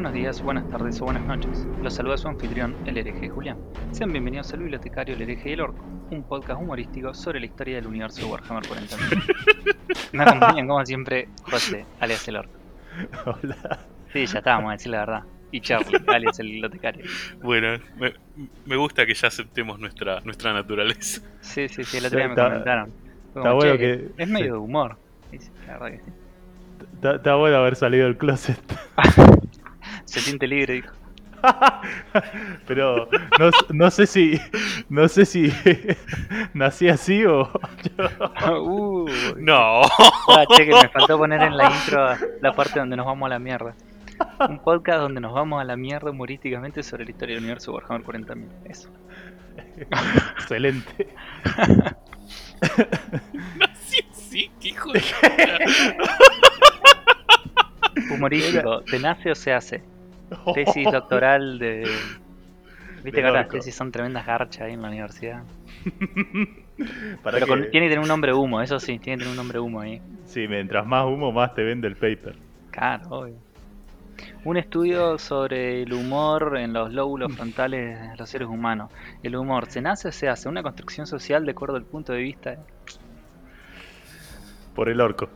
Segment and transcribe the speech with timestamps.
[0.00, 1.66] Buenos días, buenas tardes o buenas noches.
[1.82, 3.58] Los saluda su anfitrión, el hereje Julián.
[3.90, 7.74] Sean bienvenidos al bibliotecario El hereje y el orco, un podcast humorístico sobre la historia
[7.76, 9.76] del universo de Warhammer 40.000.
[10.12, 12.52] Me acompañan como siempre José, alias el orco.
[13.26, 13.78] Hola.
[14.10, 15.22] Sí, ya estábamos a decir la verdad.
[15.52, 17.04] Y Charlie, alias el bibliotecario.
[17.42, 18.14] Bueno, me,
[18.64, 21.20] me gusta que ya aceptemos nuestra, nuestra naturaleza.
[21.42, 22.90] Sí, sí, sí, el otro día me Está- comentaron.
[23.34, 24.50] Está bueno "Che, que- Es medio sí.
[24.52, 24.96] de humor.
[25.30, 26.12] Sí, la verdad que sí.
[26.94, 28.58] Está, está bueno haber salido del closet.
[30.10, 30.92] Se siente libre, dijo.
[32.66, 33.08] Pero
[33.38, 34.40] no, no sé si.
[34.88, 35.52] No sé si
[36.52, 37.48] nací así o.
[38.60, 39.08] Uh,
[39.38, 42.08] No, Ah, che, que me faltó poner en la intro
[42.42, 43.76] la parte donde nos vamos a la mierda.
[44.48, 48.02] Un podcast donde nos vamos a la mierda humorísticamente sobre la historia del universo Warhammer
[48.04, 48.48] 40.000.
[48.64, 48.88] Eso.
[50.36, 51.06] Excelente.
[53.86, 55.02] sí, sí, qué hijo de
[58.12, 58.82] Humorístico.
[58.88, 59.82] ¿Se nace o se hace?
[60.54, 61.88] Tesis doctoral de...
[63.02, 65.42] Viste De que las tesis son tremendas garchas ahí en la universidad.
[67.22, 69.36] Para Pero con- tiene que tener un nombre humo, eso sí, tiene que tener un
[69.36, 70.00] nombre humo ahí.
[70.26, 72.34] Sí, mientras más humo, más te vende el paper.
[72.70, 73.34] Claro, obvio.
[74.44, 78.90] Un estudio sobre el humor en los lóbulos frontales de los seres humanos.
[79.22, 80.48] El humor, ¿se nace o se hace?
[80.48, 82.56] Una construcción social de acuerdo al punto de vista
[84.74, 85.28] Por el orco.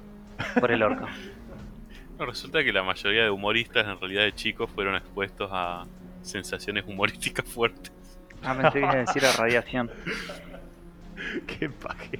[0.60, 1.06] por el orco.
[2.18, 5.84] Resulta que la mayoría de humoristas, en realidad de chicos, fueron expuestos a
[6.22, 7.92] sensaciones humorísticas fuertes.
[8.42, 9.90] Ah, pensé que iba a decir la radiación.
[11.46, 12.18] Qué paje.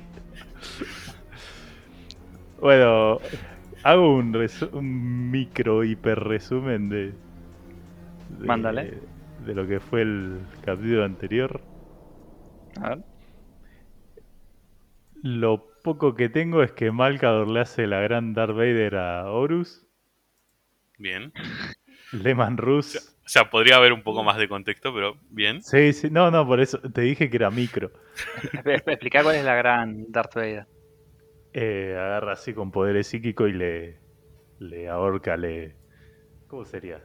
[2.60, 3.18] Bueno,
[3.82, 7.12] hago un, resu- un micro hiper resumen de,
[8.38, 8.98] de- Mándale.
[9.44, 11.60] de lo que fue el capítulo anterior.
[12.80, 12.98] A ver.
[15.22, 19.83] Lo poco que tengo es que Malcador le hace la gran Darth Vader a Horus,
[20.98, 21.32] Bien.
[22.12, 22.96] Lehman Rus.
[23.24, 25.62] O sea, podría haber un poco más de contexto, pero bien.
[25.62, 27.90] Sí, sí, no, no, por eso te dije que era micro.
[28.64, 30.66] Explica cuál es la gran Darth Vader.
[31.52, 33.98] Eh, agarra así con poderes psíquicos y le,
[34.58, 35.74] le ahorca, le...
[36.48, 37.02] ¿Cómo sería?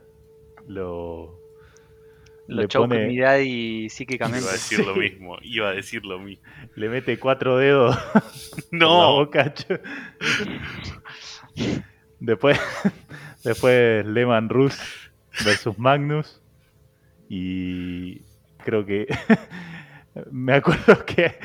[0.68, 1.40] Lo...
[2.48, 4.50] Lo choca pone- y Iba psíquicamente.
[4.50, 6.44] a decir lo mismo, iba a decir lo mismo.
[6.76, 7.96] Le mete cuatro dedos
[8.72, 9.54] No, boca.
[12.20, 12.60] Después,
[13.44, 14.78] después Lehman Rus
[15.46, 16.42] versus Magnus.
[17.30, 18.22] Y
[18.64, 19.08] creo que
[20.32, 21.36] me acuerdo que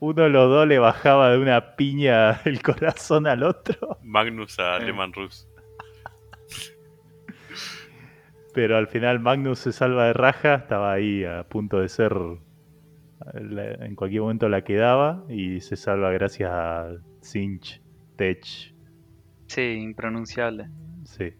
[0.00, 3.98] uno de los dos le bajaba de una piña el corazón al otro.
[4.02, 4.86] Magnus a Eh.
[4.86, 5.46] Lehman Rus.
[8.54, 12.12] Pero al final Magnus se salva de raja, estaba ahí a punto de ser.
[13.34, 16.88] En cualquier momento la quedaba y se salva gracias a
[17.20, 17.80] Cinch,
[18.16, 18.44] Tech,
[19.46, 20.68] Sí, impronunciable.
[21.16, 21.34] Sí.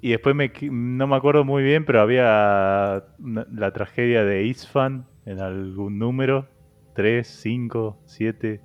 [0.00, 5.06] Y después me, no me acuerdo muy bien, pero había una- la tragedia de Isfan
[5.26, 6.48] en algún número:
[6.94, 8.62] 3, 5, 7,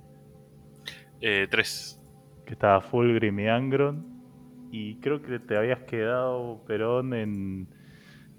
[1.20, 1.98] Eh, tres.
[2.44, 4.06] que estaba Fulgrim y Angron.
[4.70, 7.68] Y creo que te habías quedado, Perón, en,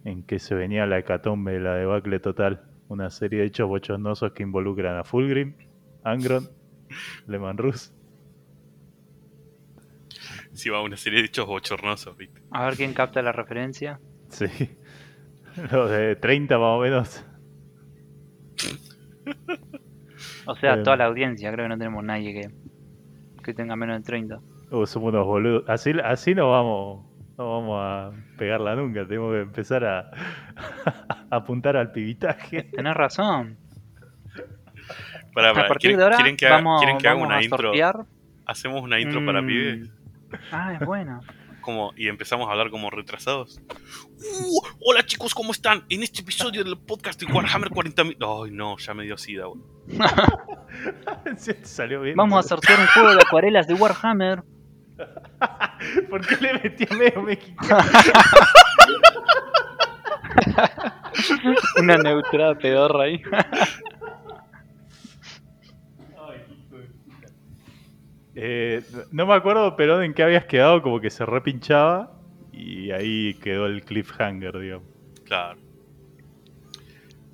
[0.05, 2.65] en que se venía la hecatombe, la debacle total.
[2.89, 5.55] Una serie de hechos bochornosos que involucran a Fulgrim,
[6.03, 6.51] Angron,
[7.27, 7.94] Lehman Rus.
[10.73, 12.41] Va una serie de hechos bochornosos, ¿viste?
[12.51, 13.99] A ver quién capta la referencia.
[14.29, 14.45] Sí.
[15.71, 17.25] Los de 30 más o menos.
[20.45, 20.83] O sea, Eh.
[20.83, 22.49] toda la audiencia, creo que no tenemos nadie que,
[23.43, 24.39] que tenga menos de 30.
[24.71, 25.63] Uh, somos unos boludos.
[25.67, 27.05] Así, así no vamos,
[27.37, 29.05] no vamos a pegarla nunca.
[29.07, 29.99] Tenemos que empezar a,
[31.29, 32.63] a apuntar al pibitaje.
[32.63, 33.57] Tenés razón.
[35.33, 37.27] Pará, A pará, partir ¿quieren, de ahora quieren que haga, vamos, quieren que haga vamos
[37.27, 37.57] una a intro?
[37.69, 38.05] sortear.
[38.45, 39.89] ¿Hacemos una intro para pibes?
[40.51, 41.21] Ah, es bueno.
[41.61, 43.59] Como, y empezamos a hablar como retrasados.
[43.69, 45.83] Uh, hola chicos, ¿cómo están?
[45.89, 48.45] En este episodio del podcast de Warhammer 40.000...
[48.45, 49.61] Ay, no, ya me dio sida, güey.
[51.37, 52.15] Sí, Salió bien.
[52.17, 54.43] Vamos a sortear un juego de acuarelas de Warhammer.
[56.09, 57.83] ¿Por qué le metí a medio mexicano?
[61.79, 63.21] Una neutrada pedorra ahí.
[68.35, 72.19] Eh, no me acuerdo, pero en qué habías quedado, como que se repinchaba
[72.51, 74.87] y ahí quedó el cliffhanger, digamos.
[75.23, 75.59] Claro.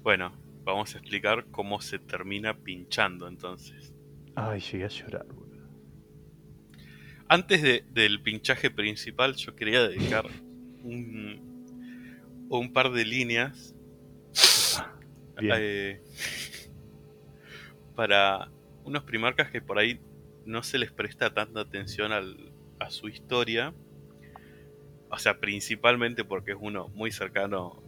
[0.04, 0.32] Bueno,
[0.64, 3.94] vamos a explicar cómo se termina pinchando entonces.
[4.36, 5.68] Ay, llegué a llorar, boludo.
[7.28, 10.26] Antes de- del pinchaje principal, yo quería dedicar
[10.84, 11.66] un,
[12.50, 13.74] un par de líneas
[15.42, 16.02] eh,
[17.96, 18.50] para
[18.84, 20.00] unos primarcas que por ahí
[20.46, 23.74] no se les presta tanta atención al- a su historia
[25.14, 27.84] O sea, principalmente porque es uno muy cercano,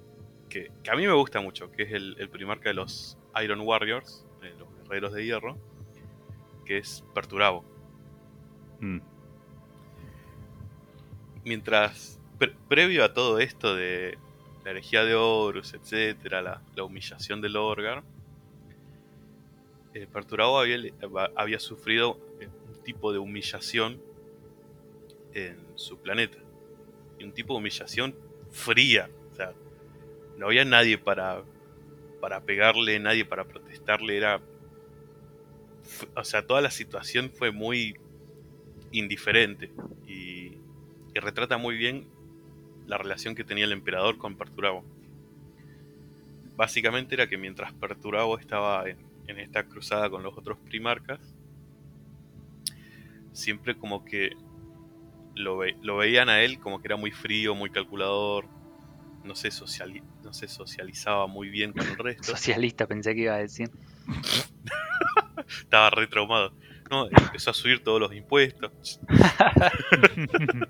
[0.50, 3.61] que, que a mí me gusta mucho, que es el, el primarca de los Iron
[3.61, 4.25] Warriors,
[4.59, 5.57] los guerreros de hierro,
[6.65, 7.63] que es Perturabo.
[8.81, 9.00] Mm.
[11.45, 14.17] Mientras, pre- previo a todo esto de
[14.63, 18.03] la herejía de Horus, etcétera, la, la humillación del Orgar,
[19.94, 20.77] eh, Perturabo había,
[21.35, 22.17] había sufrido
[22.83, 24.01] tipo de humillación
[25.33, 26.38] en su planeta.
[27.19, 28.15] Y un tipo de humillación
[28.51, 29.09] fría.
[29.31, 29.53] O sea,
[30.38, 31.44] no había nadie para,
[32.21, 34.18] para pegarle, nadie para protestarle.
[34.18, 34.41] Era.
[36.15, 37.97] O sea, toda la situación fue muy
[38.91, 39.71] indiferente.
[40.07, 40.57] Y,
[41.15, 42.07] retrata muy bien
[42.88, 44.83] la relación que tenía el emperador con Perturabo.
[46.56, 51.36] Básicamente era que mientras Perturabo estaba en esta cruzada con los otros primarcas,
[53.33, 54.31] siempre como que
[55.35, 58.45] lo, ve- lo veían a él como que era muy frío, muy calculador,
[59.24, 63.35] no se, sociali- no se socializaba muy bien con el resto, Socialista pensé que iba
[63.35, 63.69] a decir.
[65.47, 66.53] estaba re traumado.
[66.91, 69.00] No, empezó a subir todos los impuestos.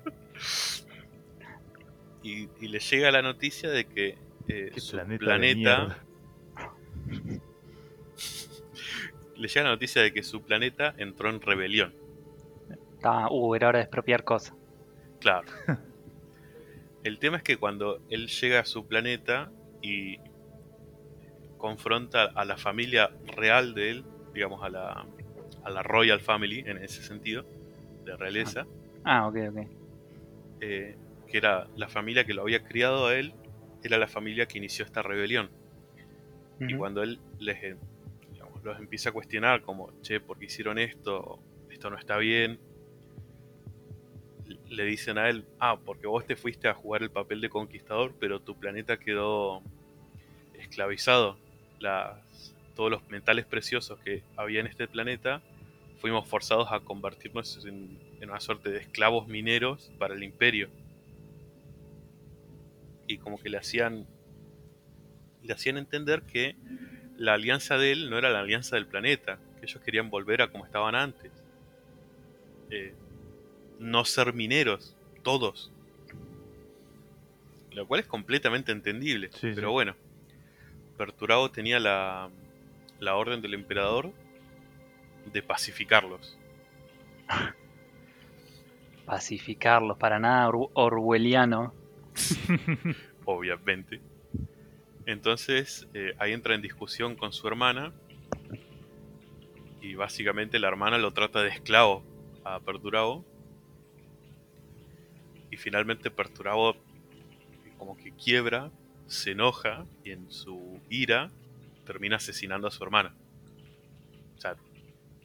[2.22, 4.16] y, y le llega la noticia de que
[4.48, 5.98] eh, su planeta
[9.36, 11.94] le llega la noticia de que su planeta entró en rebelión.
[13.04, 14.56] Estaba, uh, era hora de expropiar cosas.
[15.20, 15.46] Claro.
[17.04, 19.52] El tema es que cuando él llega a su planeta
[19.82, 20.16] y
[21.58, 25.04] confronta a la familia real de él, digamos a la,
[25.64, 27.44] a la Royal Family en ese sentido,
[28.06, 28.66] de realeza,
[29.04, 29.66] Ah, ok, ok.
[30.62, 30.96] eh,
[31.28, 33.34] que era la familia que lo había criado a él,
[33.82, 35.50] era la familia que inició esta rebelión.
[36.58, 37.76] Y cuando él les, eh,
[38.32, 41.38] digamos, los empieza a cuestionar, como, che, ¿por qué hicieron esto?
[41.68, 42.58] Esto no está bien.
[44.74, 48.14] Le dicen a él, ah, porque vos te fuiste a jugar el papel de conquistador,
[48.18, 49.62] pero tu planeta quedó
[50.58, 51.36] esclavizado.
[51.78, 55.42] Las, todos los metales preciosos que había en este planeta,
[55.98, 60.70] fuimos forzados a convertirnos en, una suerte de esclavos mineros para el imperio.
[63.06, 64.06] Y como que le hacían
[65.42, 66.56] le hacían entender que
[67.18, 70.48] la alianza de él no era la alianza del planeta, que ellos querían volver a
[70.48, 71.30] como estaban antes.
[72.70, 72.94] Eh,
[73.78, 75.70] no ser mineros, todos.
[77.72, 79.30] Lo cual es completamente entendible.
[79.32, 79.72] Sí, pero sí.
[79.72, 79.94] bueno,
[80.96, 82.30] Perturabo tenía la,
[83.00, 84.12] la orden del emperador
[85.32, 86.38] de pacificarlos.
[89.06, 91.74] Pacificarlos, para nada or- orwelliano.
[93.24, 94.00] obviamente.
[95.06, 97.92] Entonces eh, ahí entra en discusión con su hermana
[99.82, 102.02] y básicamente la hermana lo trata de esclavo
[102.44, 103.24] a Perturabo
[105.54, 106.74] y finalmente Perturabo
[107.78, 108.70] como que quiebra,
[109.06, 111.30] se enoja y en su ira
[111.86, 113.14] termina asesinando a su hermana.
[114.36, 114.56] O sea,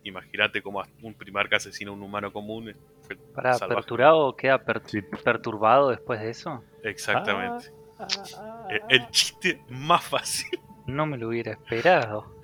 [0.04, 2.74] imagínate cómo un primarca asesina a un humano común.
[3.04, 3.82] Fue Para salvaje.
[3.82, 5.02] Perturado queda per- Sí.
[5.02, 6.64] perturbado después de eso.
[6.84, 7.72] Exactamente.
[7.98, 10.60] Ah, Eh, El chiste más fácil.
[10.86, 12.36] No me lo hubiera esperado.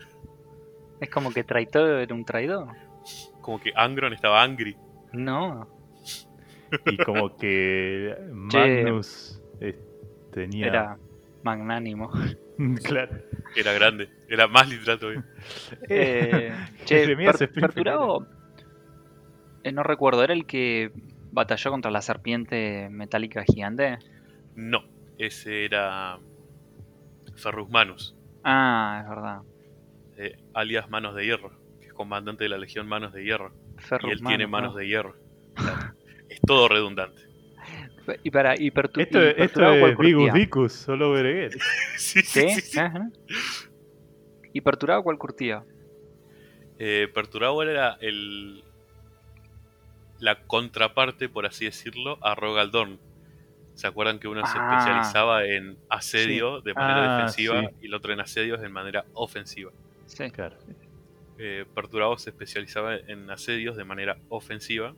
[0.99, 2.67] Es como que traidor era un traidor.
[3.41, 4.75] Como que Angron estaba angry.
[5.13, 5.67] No,
[6.85, 9.77] Y como que Magnus eh,
[10.31, 10.67] tenía.
[10.67, 10.97] era
[11.43, 12.11] magnánimo.
[12.83, 13.17] claro.
[13.55, 14.09] Era grande.
[14.27, 15.25] Era más literal todavía.
[15.89, 16.51] Eh,
[16.85, 17.47] che, Per-.
[17.51, 18.25] Perturado,
[19.63, 20.91] eh, no recuerdo, ¿era el que
[21.31, 23.97] batalló contra la serpiente metálica gigante?
[24.55, 24.83] No,
[25.17, 26.17] ese era
[27.35, 29.41] Ferrus Manus, Ah, es verdad.
[30.17, 31.51] eh, alias Manos de Hierro,
[31.81, 33.51] que es comandante de la Legión Manos de Hierro.
[33.77, 34.79] Ferrus y él tiene manos ¿no?
[34.79, 35.15] de hierro.
[35.57, 35.94] O sea, es
[36.45, 37.21] todo redundante.
[38.23, 40.33] Y para y Pertu- Esto, y esto Perturado, ¿cuál es Vigus?
[40.33, 41.51] Vicus, solo Berenguer.
[41.97, 42.49] sí, sí, ¿Sí?
[42.55, 42.79] sí, sí.
[42.79, 43.09] Ajá.
[44.53, 45.63] ¿Y Perturado cuál curtía?
[46.77, 48.63] Eh, Perturabo era el
[50.19, 52.99] la contraparte, por así decirlo, a Rogaldorn.
[53.73, 54.69] ¿Se acuerdan que uno se Ah.
[54.79, 57.67] especializaba en asedio de manera Ah, defensiva sí.
[57.81, 59.71] y el otro en asedios de manera ofensiva?
[60.05, 60.29] Sí.
[60.31, 60.55] Claro.
[61.37, 64.93] eh, Perturabo se especializaba en asedios de manera ofensiva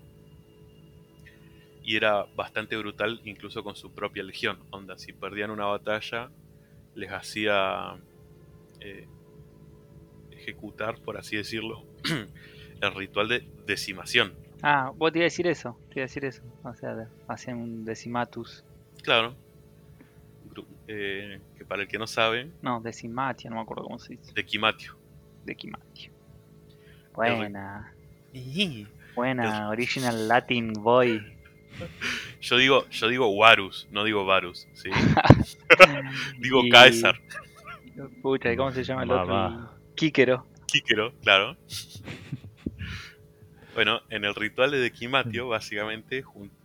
[1.88, 4.60] y era bastante brutal incluso con su propia legión.
[4.72, 6.30] Onda, si perdían una batalla,
[6.96, 7.96] les hacía
[8.82, 9.08] eh,
[10.32, 11.86] ejecutar, por así decirlo,
[12.82, 14.34] el ritual de decimación.
[14.62, 15.80] Ah, vos te iba a decir eso.
[15.88, 16.44] Te iba a decir eso.
[16.64, 18.66] O sea, hacían un decimatus.
[19.02, 19.34] Claro.
[20.90, 24.34] Eh, que para el que no sabe, No, decimatia, no me acuerdo cómo se dice.
[24.34, 24.98] Dequimatio.
[25.46, 26.12] Decimatio.
[27.14, 27.94] Buena.
[29.16, 31.37] Buena, original Latin boy.
[32.42, 34.90] Yo digo, yo digo Warus, no digo Varus, ¿sí?
[36.40, 37.20] digo Y- Caesar,
[38.22, 39.48] Pucha, ¿y ¿cómo se llama el Mamá.
[39.72, 39.80] otro?
[39.96, 40.46] Kíquero.
[40.68, 41.58] Kíquero, claro.
[43.74, 46.24] Bueno, en el ritual de Dequimatio, básicamente,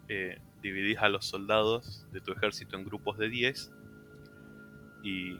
[0.09, 3.71] eh, dividís a los soldados de tu ejército en grupos de 10
[5.03, 5.37] y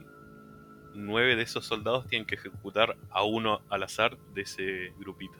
[0.93, 5.33] nueve de esos soldados tienen que ejecutar a uno al azar de ese grupito.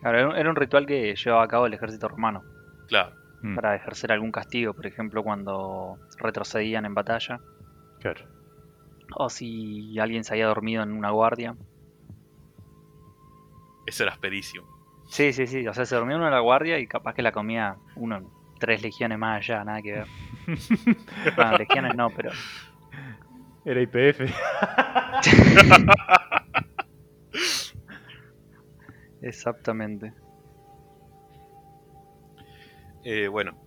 [0.00, 2.42] Claro, era un ritual que llevaba a cabo el ejército romano
[2.90, 7.40] Claro, Mm, para ejercer algún castigo, por ejemplo, cuando retrocedían en batalla
[8.00, 8.20] Claro.
[9.16, 11.54] o si alguien se había dormido en una guardia.
[13.86, 14.66] ese era asperísimo.
[15.08, 17.32] Sí, sí, sí, o sea, se dormía uno en la guardia y capaz que la
[17.32, 18.28] comía uno en
[18.60, 20.06] tres legiones más allá, nada que ver.
[21.36, 22.30] Bueno, legiones no, pero
[23.64, 24.20] Era IPF.
[29.22, 30.12] exactamente.
[33.04, 33.58] Eh, bueno,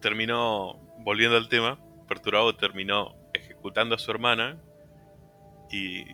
[0.00, 4.60] terminó, volviendo al tema, Perturabo terminó ejecutando a su hermana
[5.70, 6.04] y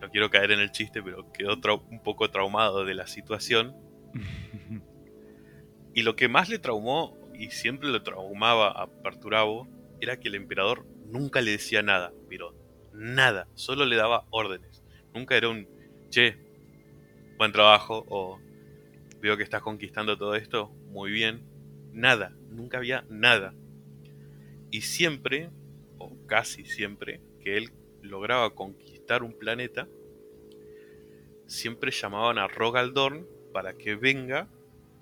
[0.00, 1.58] no quiero caer en el chiste, pero quedó
[1.90, 3.76] un poco traumado de la situación.
[5.92, 9.66] Y lo que más le traumó, y siempre le traumaba a Perturabo,
[10.00, 12.54] era que el emperador nunca le decía nada, pero
[12.92, 14.84] nada, solo le daba órdenes.
[15.12, 15.68] Nunca era un,
[16.08, 16.38] che,
[17.38, 18.38] buen trabajo, o
[19.20, 21.42] veo que estás conquistando todo esto, muy bien.
[21.92, 23.54] Nada, nunca había nada.
[24.70, 25.50] Y siempre,
[25.98, 27.70] o casi siempre, que él
[28.02, 29.88] lograba conquistar un planeta,
[31.46, 34.48] siempre llamaban a Rogaldorn para que venga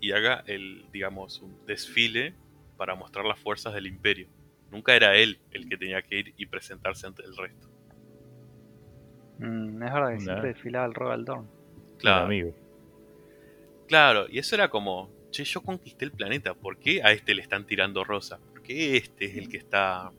[0.01, 2.35] y haga el, digamos, un desfile
[2.77, 4.29] para mostrar las fuerzas del imperio.
[4.71, 7.69] Nunca era él el que tenía que ir y presentarse ante el resto.
[9.39, 11.41] Mm, es verdad que siempre desfilaba el Rogaldorn.
[11.41, 12.55] Un Claro, amigo.
[13.89, 17.43] Claro, y eso era como, che, yo conquisté el planeta, ¿por qué a este le
[17.43, 18.39] están tirando rosa?
[18.39, 20.13] ¿Por qué este es el que está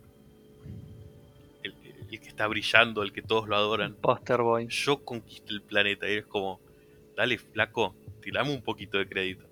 [1.63, 1.73] el,
[2.11, 3.95] el que está brillando, el que todos lo adoran?
[3.95, 4.67] Poster Boy.
[4.67, 6.59] Yo conquisté el planeta y es como,
[7.15, 9.45] dale flaco, tirame un poquito de crédito.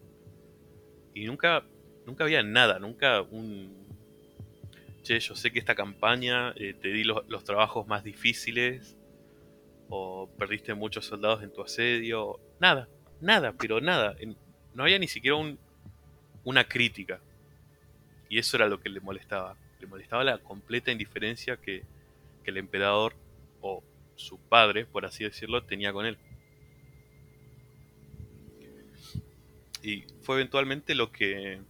[1.14, 1.64] Y nunca,
[2.06, 3.88] nunca había nada, nunca un...
[5.04, 8.98] Che, yo sé que esta campaña eh, te di los, los trabajos más difíciles,
[9.90, 12.90] o perdiste muchos soldados en tu asedio, nada,
[13.22, 14.16] nada, pero nada.
[14.74, 15.60] No había ni siquiera un,
[16.44, 17.20] una crítica.
[18.30, 19.56] Y eso era lo que le molestaba.
[19.80, 21.84] Le molestaba la completa indiferencia que,
[22.44, 23.16] que el emperador,
[23.62, 23.84] o
[24.16, 26.18] su padre, por así decirlo, tenía con él.
[29.84, 31.62] Y fue eventualmente lo que,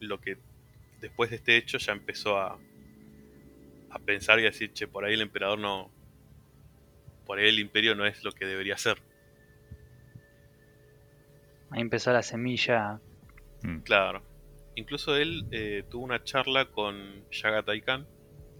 [0.00, 0.36] lo que
[1.00, 2.58] después de este hecho ya empezó a,
[3.90, 5.90] a pensar y a decir, che, por ahí el emperador no,
[7.26, 8.98] por ahí el imperio no es lo que debería ser.
[11.72, 13.00] Ahí empezó la semilla.
[13.62, 13.78] Mm.
[13.78, 14.22] Claro.
[14.74, 18.06] Incluso él eh, tuvo una charla con Yagatai Khan,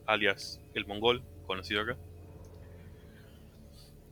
[0.06, 1.96] alias el mongol, conocido acá,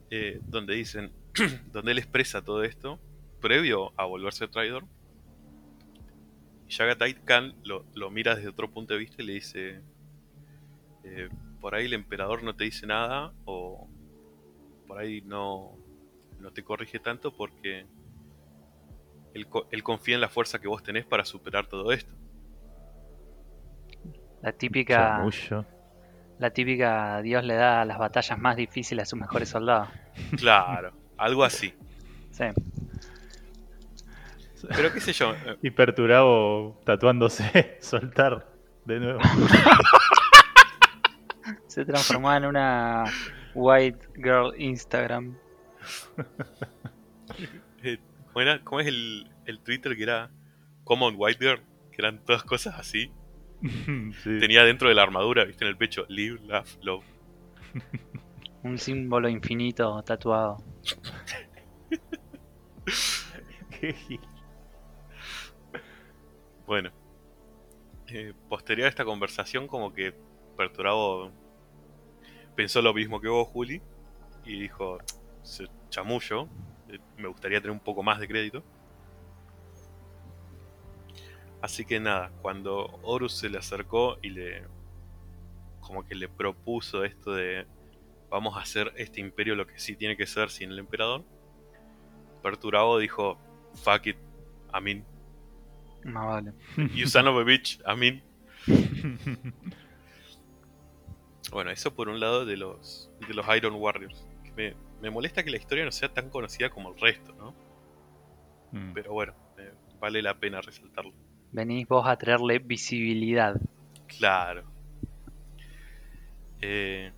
[0.09, 1.11] eh, donde dicen,
[1.71, 2.99] donde él expresa todo esto,
[3.39, 4.85] previo a volverse traidor.
[6.67, 9.81] Y Yagatai Khan lo, lo mira desde otro punto de vista y le dice,
[11.03, 11.29] eh,
[11.59, 13.87] por ahí el emperador no te dice nada o
[14.87, 15.77] por ahí no,
[16.39, 17.85] no te corrige tanto porque
[19.33, 22.13] él, co- él confía en la fuerza que vos tenés para superar todo esto.
[24.41, 25.23] La típica,
[26.39, 29.89] la típica Dios le da las batallas más difíciles a sus mejores soldados.
[30.37, 31.73] Claro, algo así.
[32.31, 32.45] Sí.
[34.75, 38.47] Pero qué sé yo, eh, Y Perturabo tatuándose, soltar
[38.85, 39.19] de nuevo.
[41.67, 43.05] Se transformó en una
[43.53, 45.37] white girl Instagram.
[48.31, 50.31] ¿cómo, era- cómo es el, el Twitter que era
[50.83, 51.61] Common White Girl?
[51.91, 53.11] Que eran todas cosas así.
[54.23, 54.39] Sí.
[54.39, 57.05] Tenía dentro de la armadura, viste, en el pecho, Live, Laugh, Love.
[58.63, 60.57] Un símbolo infinito tatuado.
[66.65, 66.91] Bueno,
[68.07, 70.13] eh, posterior a esta conversación, como que
[70.57, 71.31] Perturabo
[72.55, 73.81] pensó lo mismo que vos, Juli,
[74.45, 74.99] y dijo:
[75.43, 76.47] "Se- Chamullo,
[77.17, 78.63] me gustaría tener un poco más de crédito.
[81.61, 84.63] Así que nada, cuando Horus se le acercó y le.
[85.81, 87.67] como que le propuso esto de.
[88.29, 91.23] vamos a hacer este imperio lo que sí tiene que ser sin el emperador,
[92.41, 93.37] Perturabo dijo:
[93.75, 94.17] fuck it,
[94.73, 95.05] I mean.
[96.03, 96.53] Más vale.
[96.95, 98.23] You son of a bitch, I mean.
[101.51, 104.25] Bueno, eso por un lado de los, de los Iron Warriors.
[104.55, 107.53] Me, me molesta que la historia no sea tan conocida como el resto, ¿no?
[108.71, 108.93] Mm.
[108.93, 109.65] Pero bueno, me,
[109.99, 111.13] vale la pena resaltarlo.
[111.51, 113.55] Venís vos a traerle visibilidad.
[114.07, 114.63] Claro.
[116.61, 117.11] Eh,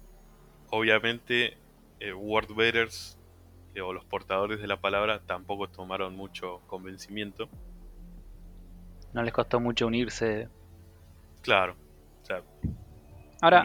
[0.69, 1.57] obviamente,
[1.99, 3.19] eh, word bearers
[3.75, 7.49] eh, o los portadores de la palabra tampoco tomaron mucho convencimiento.
[9.13, 10.47] No les costó mucho unirse.
[11.41, 11.75] Claro.
[12.21, 12.41] O sea,
[13.41, 13.63] Ahora,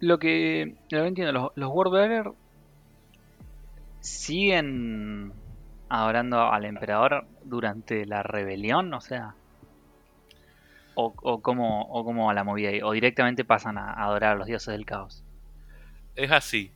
[0.00, 2.32] lo que, lo que entiendo, los, los Wordbearer
[4.00, 5.32] siguen
[5.88, 9.36] adorando al emperador durante la rebelión, o sea.
[10.94, 14.38] O, o cómo, o cómo va la movida ahí, o directamente pasan a adorar a
[14.38, 15.24] los dioses del caos.
[16.14, 16.72] es así.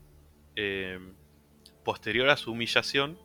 [0.56, 0.98] Eh,
[1.84, 3.18] posterior a su humillación,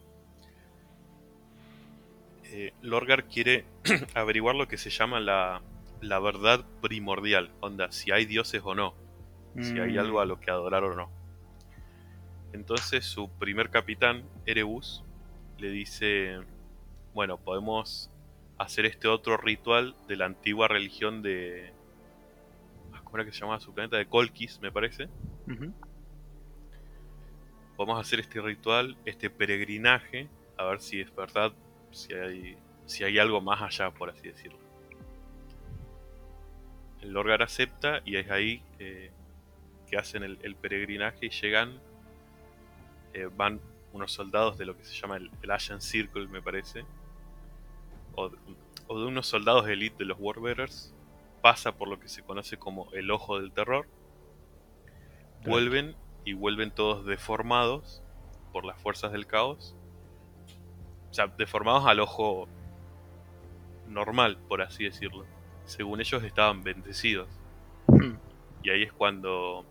[2.44, 3.66] eh, Lorgar quiere
[4.14, 5.62] averiguar lo que se llama la,
[6.02, 7.52] la verdad primordial.
[7.60, 8.96] Onda, si hay dioses o no.
[9.60, 11.12] Si hay Mm, algo a lo que adorar o no.
[12.54, 15.04] Entonces su primer capitán, Erebus,
[15.58, 16.40] le dice,
[17.14, 18.10] bueno, podemos
[18.58, 21.72] hacer este otro ritual de la antigua religión de...
[22.94, 23.98] ah, ¿Cómo era que se llamaba su planeta?
[23.98, 25.10] De Colquis, me parece.
[25.48, 25.74] ujú.
[27.76, 30.28] Podemos hacer este ritual, este peregrinaje,
[30.58, 31.54] a ver si es verdad,
[31.92, 34.58] si hay, si hay algo más allá, por así decirlo.
[37.02, 39.12] El Lorgar acepta y es ahí eh,
[39.88, 41.80] que hacen el, el peregrinaje y llegan,
[43.18, 43.60] eh, van
[43.94, 46.86] unos soldados de lo que se llama el, el Circle, me parece,
[48.16, 48.38] o, de-
[48.88, 50.94] o de unos soldados de elite de los Warbearers,
[51.42, 53.88] pasa por lo que se conoce como el Ojo del Terror,
[55.46, 58.04] vuelven y vuelven todos deformados
[58.52, 59.76] por las fuerzas del caos.
[61.10, 62.48] O sea, deformados al ojo
[63.88, 65.26] normal, por así decirlo.
[65.66, 67.28] Según ellos estaban bendecidos.
[68.64, 69.64] Y ahí es cuando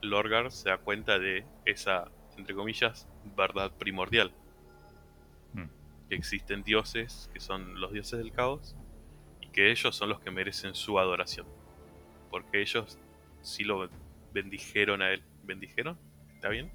[0.00, 4.32] Lorgar se da cuenta de esa, entre comillas, verdad primordial.
[5.52, 5.66] Mm.
[6.08, 8.76] Que existen dioses, que son los dioses del caos,
[9.40, 11.46] y que ellos son los que merecen su adoración.
[12.30, 12.98] Porque ellos
[13.42, 13.88] sí lo
[14.32, 15.22] bendijeron a él.
[15.44, 15.98] ¿Bendijeron?
[16.34, 16.70] ¿Está bien?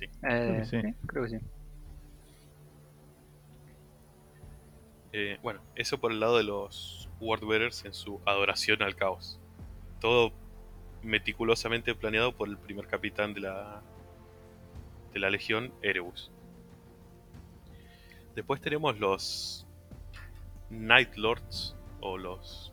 [0.00, 0.80] Eh, que sí.
[0.82, 1.38] sí, creo que sí.
[5.12, 9.38] Eh, bueno, eso por el lado de los Wordbearers en su adoración al caos.
[10.00, 10.32] Todo
[11.02, 13.82] meticulosamente planeado por el primer capitán de la,
[15.12, 16.30] de la legión, Erebus.
[18.34, 19.66] Después tenemos los
[20.70, 22.72] Night Lords, o los...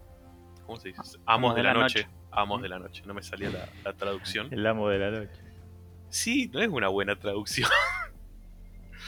[0.66, 1.02] ¿Cómo se dice?
[1.26, 2.08] Amos de la, noche.
[2.32, 4.48] Amos de la noche, no me salía la, la traducción.
[4.52, 5.42] El amo de la noche.
[6.10, 7.70] Sí, no es una buena traducción.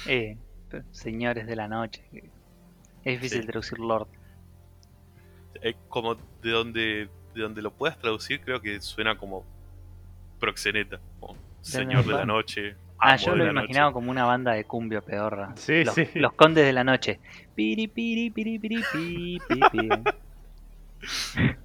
[0.07, 0.35] Eh,
[0.91, 2.01] señores de la noche.
[3.03, 3.47] Es difícil Sí.
[3.47, 4.07] traducir Lord.
[5.61, 9.45] Eh, como de donde, de donde lo puedas traducir, creo que suena como
[10.39, 10.99] proxeneta.
[11.19, 12.75] como señor de la noche.
[13.01, 13.93] Ah, yo lo la imaginaba noche.
[13.93, 15.53] como una banda de cumbia pedorra.
[15.55, 16.07] Sí, los, sí.
[16.15, 17.19] los condes de la noche.
[17.55, 19.89] Piri, piri, piri, piri, pi, pi, pi.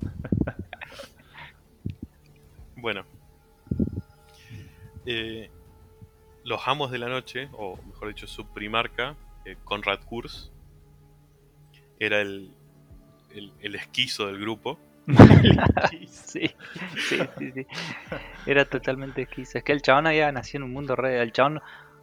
[2.76, 3.04] Bueno.
[5.06, 5.50] Eh,
[6.44, 10.50] los amos de la noche, o mejor dicho, su primarca, eh, Conrad Kurz,
[11.98, 12.50] era el,
[13.34, 14.78] el, el esquizo del grupo.
[16.10, 16.50] Sí,
[16.98, 17.66] sí, sí, sí.
[18.46, 19.58] Era totalmente esquizo.
[19.58, 21.20] Es que el chabón había nacido en un mundo re.
[21.22, 21.60] El chabón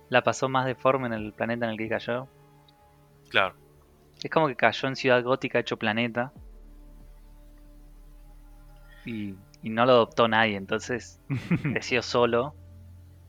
[0.10, 2.28] la pasó más deforme en el planeta en el que cayó.
[3.30, 3.56] Claro,
[4.24, 6.32] Es como que cayó en Ciudad Gótica hecho planeta.
[9.06, 11.20] Y, y no lo adoptó nadie, entonces
[11.62, 12.56] creció solo,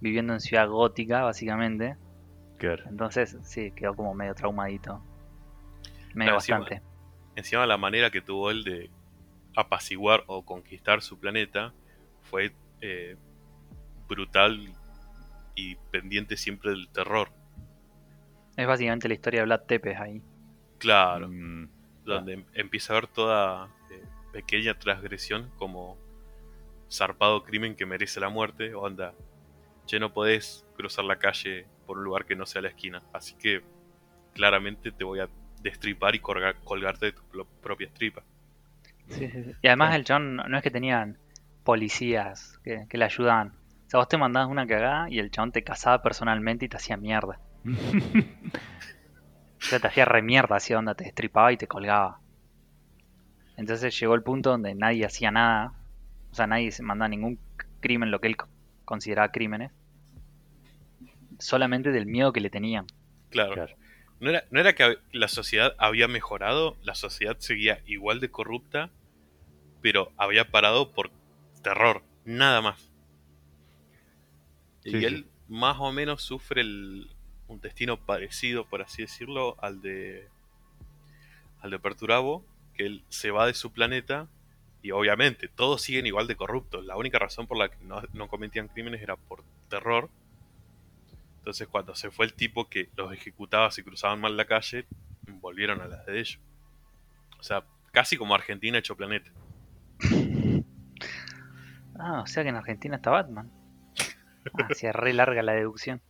[0.01, 1.97] viviendo en Ciudad Gótica, básicamente.
[2.59, 2.85] Claro.
[2.89, 5.03] Entonces, sí, quedó como medio traumadito.
[6.15, 6.83] Medio Claro, encima- bastante.
[7.35, 8.91] encima la manera que tuvo él de
[9.57, 11.73] apaciguar o conquistar su planeta
[12.23, 13.17] fue eh,
[14.09, 14.73] brutal
[15.55, 17.29] y pendiente siempre del terror.
[18.57, 20.23] Es básicamente la historia de Vlad Tepes ahí.
[20.79, 21.69] Claro, Mm,
[22.05, 25.97] donde em- empieza a ver toda eh, pequeña transgresión como
[26.91, 28.75] zarpado crimen que merece la muerte.
[28.75, 29.15] Onda,
[29.87, 33.03] che, no podés cruzar la calle por un lugar que no sea la esquina.
[33.13, 33.63] Así que
[34.35, 35.29] claramente te voy a
[35.63, 38.25] destripar y colgar- colgarte de tus pro- propias tripas.
[39.09, 39.53] Sí, sí, sí.
[39.63, 39.97] Y además Sí.
[39.97, 41.19] el chabón no es que tenían
[41.65, 43.49] policías que, que le ayudaban.
[43.87, 46.77] O sea, vos te mandabas una cagada y el chabón te cazaba personalmente y te
[46.77, 47.39] hacía mierda.
[49.65, 52.21] O sea, te hacía re mierda, hacía onda, te destripaba y te colgaba.
[53.57, 55.73] Entonces llegó el punto donde nadie hacía nada.
[56.31, 57.39] O sea, nadie se mandaba ningún
[57.81, 58.49] crimen, lo que él co-
[58.85, 59.73] consideraba crímenes.
[61.39, 62.87] Solamente del miedo que le tenían.
[63.31, 63.55] Claro.
[63.55, 63.75] Claro.
[64.25, 68.91] No era, no era que la sociedad había mejorado, la sociedad seguía igual de corrupta,
[69.83, 71.11] pero había parado por
[71.63, 72.91] terror, nada más.
[74.83, 75.05] y sí.
[75.05, 77.09] él más o menos sufre el-
[77.49, 80.29] un destino parecido, por así decirlo, al de
[81.61, 84.29] al de Perturabo, que él se va de su planeta
[84.83, 86.85] y obviamente todos siguen igual de corruptos.
[86.85, 90.11] La única razón por la que no, no cometían crímenes era por terror.
[91.45, 94.87] Entonces cuando se fue el tipo que los ejecutaba si cruzaban mal la calle,
[95.27, 96.41] volvieron a las de ellos.
[97.39, 99.31] O sea, casi como Argentina hecho planeta.
[101.99, 103.53] Ah, o sea que en Argentina está Batman.
[104.55, 106.01] Ah, se re larga la deducción.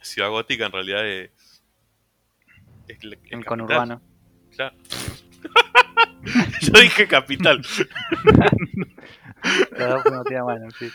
[0.00, 1.32] Ciudad Gótica en realidad es...
[2.86, 4.00] es es El conurbano.
[4.54, 4.76] Claro.
[6.60, 7.56] Yo dije capital.
[9.72, 10.88] Los dos fuimos tía mano, sí.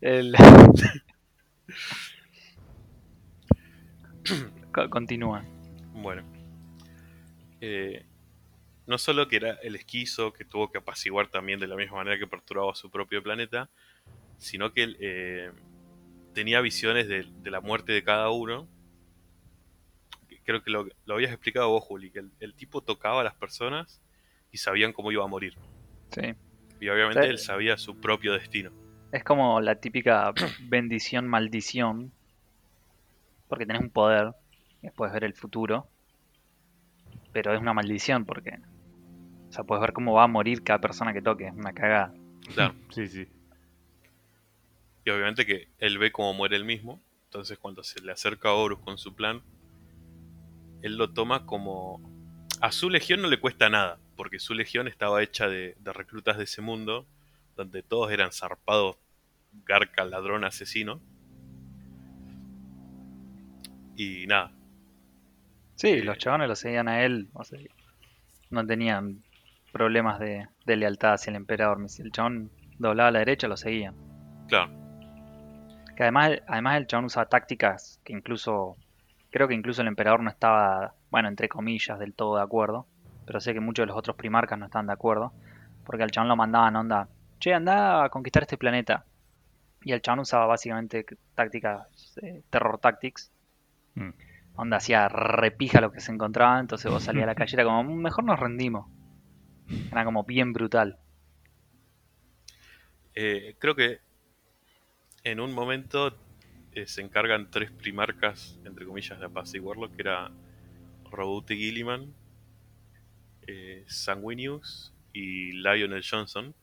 [0.00, 0.36] El...
[4.72, 5.44] Co- Continúa.
[5.92, 6.22] Bueno.
[7.60, 8.04] Eh,
[8.86, 12.18] no solo que era el esquizo que tuvo que apaciguar también de la misma manera
[12.18, 13.68] que perturbaba su propio planeta,
[14.38, 15.50] sino que él eh,
[16.34, 18.68] tenía visiones de, de la muerte de cada uno.
[20.44, 23.34] Creo que lo, lo habías explicado vos, Juli, que el, el tipo tocaba a las
[23.34, 24.00] personas
[24.52, 25.56] y sabían cómo iba a morir.
[26.12, 26.34] Sí.
[26.80, 27.28] Y obviamente Sí.
[27.28, 28.70] él sabía su propio destino.
[29.16, 30.34] Es como la típica
[30.68, 32.12] bendición maldición.
[33.48, 34.34] Porque tenés un poder
[34.82, 35.88] y puedes ver el futuro.
[37.32, 38.58] Pero es una maldición porque.
[39.48, 41.46] O sea, puedes ver cómo va a morir cada persona que toque.
[41.46, 42.12] Es una cagada.
[42.52, 42.74] Claro.
[42.90, 43.26] Sí, sí.
[45.06, 47.00] Y obviamente que él ve cómo muere él mismo.
[47.24, 49.40] Entonces cuando se le acerca a Horus con su plan,
[50.82, 52.02] él lo toma como...
[52.60, 56.36] A su legión no le cuesta nada, porque su legión estaba hecha de, de reclutas
[56.36, 57.06] de ese mundo,
[57.56, 58.96] donde todos eran zarpados,
[59.64, 61.00] garca, ladrón, asesino.
[63.96, 64.52] Y nada,
[65.74, 67.28] Sí, Eh, los chabones lo seguían a él.
[67.34, 67.58] O sea,
[68.50, 69.22] no tenían
[69.72, 71.78] problemas de, de lealtad hacia el emperador.
[71.98, 73.94] El chabón doblaba a la derecha, lo seguían.
[74.48, 74.70] claro,
[75.96, 78.76] Que además, además el chabón usaba tácticas que incluso,
[79.30, 82.86] creo que incluso el emperador no estaba, bueno, entre comillas, del todo de acuerdo.
[83.26, 85.32] Pero sé que muchos de los otros primarcas no estaban de acuerdo.
[85.84, 89.04] Porque al chabón lo mandaban onda, che, anda a conquistar este planeta.
[89.86, 93.30] Y el chabón usaba básicamente tácticas, eh, terror tactics.
[93.94, 94.10] Mm.
[94.56, 97.84] Onda hacía repija lo que se encontraba, entonces vos salías a la calle era como,
[97.84, 98.88] "Mm, mejor nos rendimos.
[99.92, 100.98] Era como bien brutal.
[103.14, 104.00] Eh, creo que
[105.22, 106.18] en un momento
[106.72, 110.32] eh, se encargan tres primarcas, entre comillas, de apaciguarlo, que era
[111.12, 112.12] Robute Gilliman,
[113.46, 116.56] eh, Sanguinius y Lionel Johnson.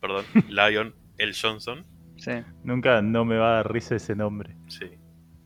[0.00, 1.32] Perdón, Lion L.
[1.38, 1.84] Johnson.
[2.20, 2.32] Sí.
[2.64, 4.54] Nunca no me va a dar risa ese nombre.
[4.68, 4.90] Sí.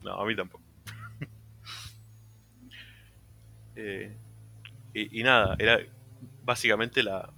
[0.02, 0.62] No, a mí tampoco.
[3.76, 4.16] Eh,
[4.92, 5.78] y, y nada, era
[6.44, 7.28] básicamente la,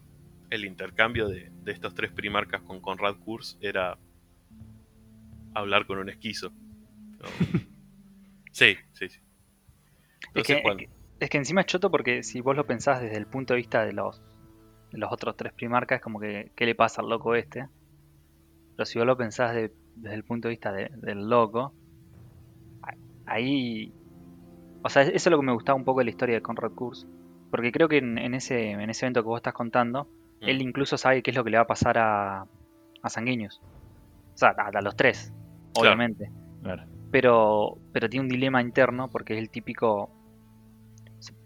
[0.50, 3.96] el intercambio de, de estos tres primarcas con Conrad Kurz era
[5.54, 6.50] hablar con un esquizo.
[6.50, 7.26] ¿no?
[8.52, 9.20] Sí, sí, sí.
[10.34, 10.88] Es que, es que-
[11.20, 13.84] es que encima es choto porque si vos lo pensás desde el punto de vista
[13.84, 14.22] de los,
[14.92, 17.68] de los otros tres primarcas, es como que, ¿qué le pasa al loco este?
[18.76, 21.72] Pero si vos lo pensás de- desde el punto de vista de- del loco,
[23.26, 23.92] ahí...
[24.82, 26.72] O sea, eso es lo que me gustaba un poco de la historia de Conrad
[26.72, 27.06] Kurz.
[27.50, 30.08] Porque creo que en, en ese, en ese evento que vos estás contando,
[30.38, 30.48] Mm.
[30.48, 32.42] él incluso sabe qué es lo que le va a pasar a,
[33.02, 33.62] a Sanguinius.
[34.34, 35.32] O sea, a, a los tres,
[35.72, 35.88] Claro.
[35.88, 36.30] obviamente
[36.62, 36.82] Claro.
[37.10, 40.10] pero, pero tiene un dilema interno porque es el típico.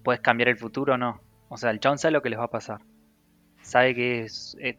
[0.02, 1.20] ¿Puedes cambiar el futuro o no?
[1.48, 2.80] O sea, el chabón sabe lo que les va a pasar.
[3.62, 4.76] Sabe que es, eh,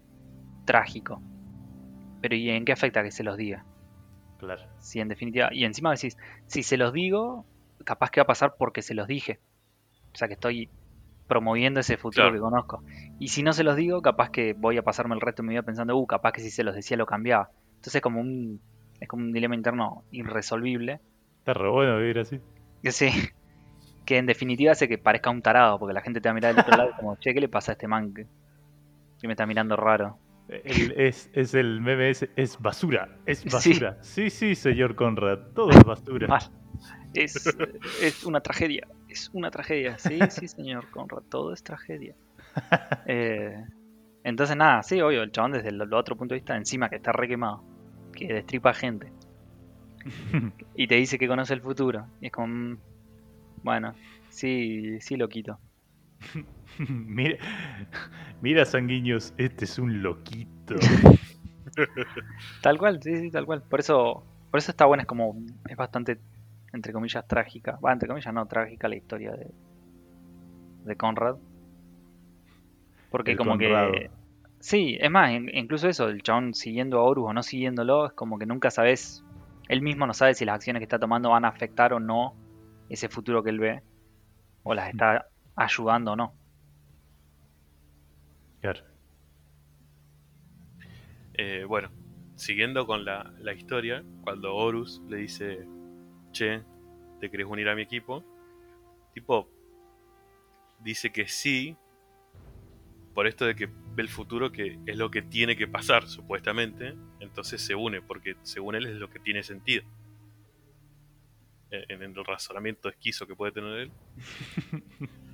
[0.65, 1.21] trágico.
[2.21, 3.65] Pero ¿y en qué afecta que se los diga?
[4.37, 4.61] Claro.
[4.79, 5.49] Si en definitiva.
[5.51, 7.45] Y encima decís, si se los digo,
[7.83, 9.39] capaz que va a pasar porque se los dije.
[10.13, 10.69] O sea que estoy
[11.27, 12.33] promoviendo ese futuro Claro.
[12.35, 12.83] que conozco.
[13.19, 15.53] Y si no se los digo, capaz que voy a pasarme el resto de mi
[15.53, 17.49] vida pensando, uh, capaz que si se los decía lo cambiaba.
[17.75, 18.59] Entonces es como un,
[18.99, 20.99] es como un dilema interno irresolvible.
[21.39, 22.39] Está re bueno vivir así.
[22.83, 23.09] Que sí.
[24.05, 26.53] Que en definitiva hace que parezca un tarado, porque la gente te va a mirar
[26.53, 28.27] del otro lado como, che, ¿qué le pasa a este man que
[29.27, 30.17] me está mirando raro?
[30.51, 33.97] El- es, es el meme es basura, es basura.
[34.01, 36.27] Sí, sí, señor Conrad, todo es basura.
[36.27, 36.41] Mal.
[37.13, 37.55] Es,
[38.01, 39.97] es una tragedia, es una tragedia.
[39.97, 42.15] Sí, sí, señor Conrad, todo es tragedia.
[43.05, 43.55] Eh,
[44.23, 46.97] entonces, nada, sí, obvio, el chabón desde el, el otro punto de vista, encima que
[46.97, 47.63] está re quemado,
[48.13, 49.11] que destripa gente
[50.75, 52.07] y te dice que conoce el futuro.
[52.19, 52.77] Y es como, mm,
[53.63, 53.93] bueno,
[54.29, 55.59] sí, sí lo quito.
[56.77, 57.37] Mira,
[58.41, 60.75] mira, sanguíneos, este es un loquito.
[62.61, 63.63] Tal cual, sí, sí, tal cual.
[63.69, 65.35] Por eso, por eso está buena, es como,
[65.67, 66.21] es bastante,
[66.73, 67.77] entre comillas, trágica.
[67.83, 69.47] Va, entre comillas, no, trágica la historia de,
[70.83, 71.37] de Conrad.
[73.09, 73.91] Porque El como Conrado.
[73.91, 74.09] que...
[74.59, 78.13] Sí, es más, in- incluso eso, el chabón siguiendo a Horus o no siguiéndolo, es
[78.13, 79.23] como que nunca sabes,
[79.67, 82.35] él mismo no sabe si las acciones que está tomando van a afectar o no
[82.89, 83.83] ese futuro que él ve,
[84.63, 86.33] o las está ayudando o no.
[88.61, 88.81] Claro.
[91.33, 91.89] Eh, bueno,
[92.35, 95.65] siguiendo con la, la historia, cuando Horus le dice,
[96.31, 96.63] che,
[97.19, 98.23] ¿te querés unir a mi equipo?
[99.13, 99.49] Tipo,
[100.79, 101.75] dice que sí,
[103.13, 106.95] por esto de que ve el futuro que es lo que tiene que pasar, supuestamente,
[107.19, 109.83] entonces se une, porque según él es lo que tiene sentido.
[111.71, 113.91] En en el razonamiento esquizo que puede tener él.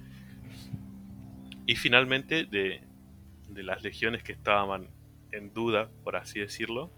[1.68, 2.82] y finalmente, de,
[3.50, 4.90] de las legiones que estaban
[5.32, 6.90] en duda, por así decirlo,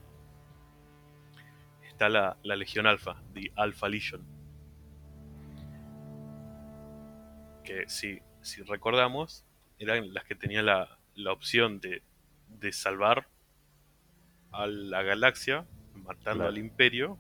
[1.84, 4.24] está la, la Legión Alpha, The Alpha Legion.
[7.64, 9.46] Que si, si recordamos,
[9.80, 12.02] eran las que tenían la, la opción de,
[12.48, 13.28] de salvar
[14.52, 16.50] a la galaxia matando Claro.
[16.50, 17.18] al imperio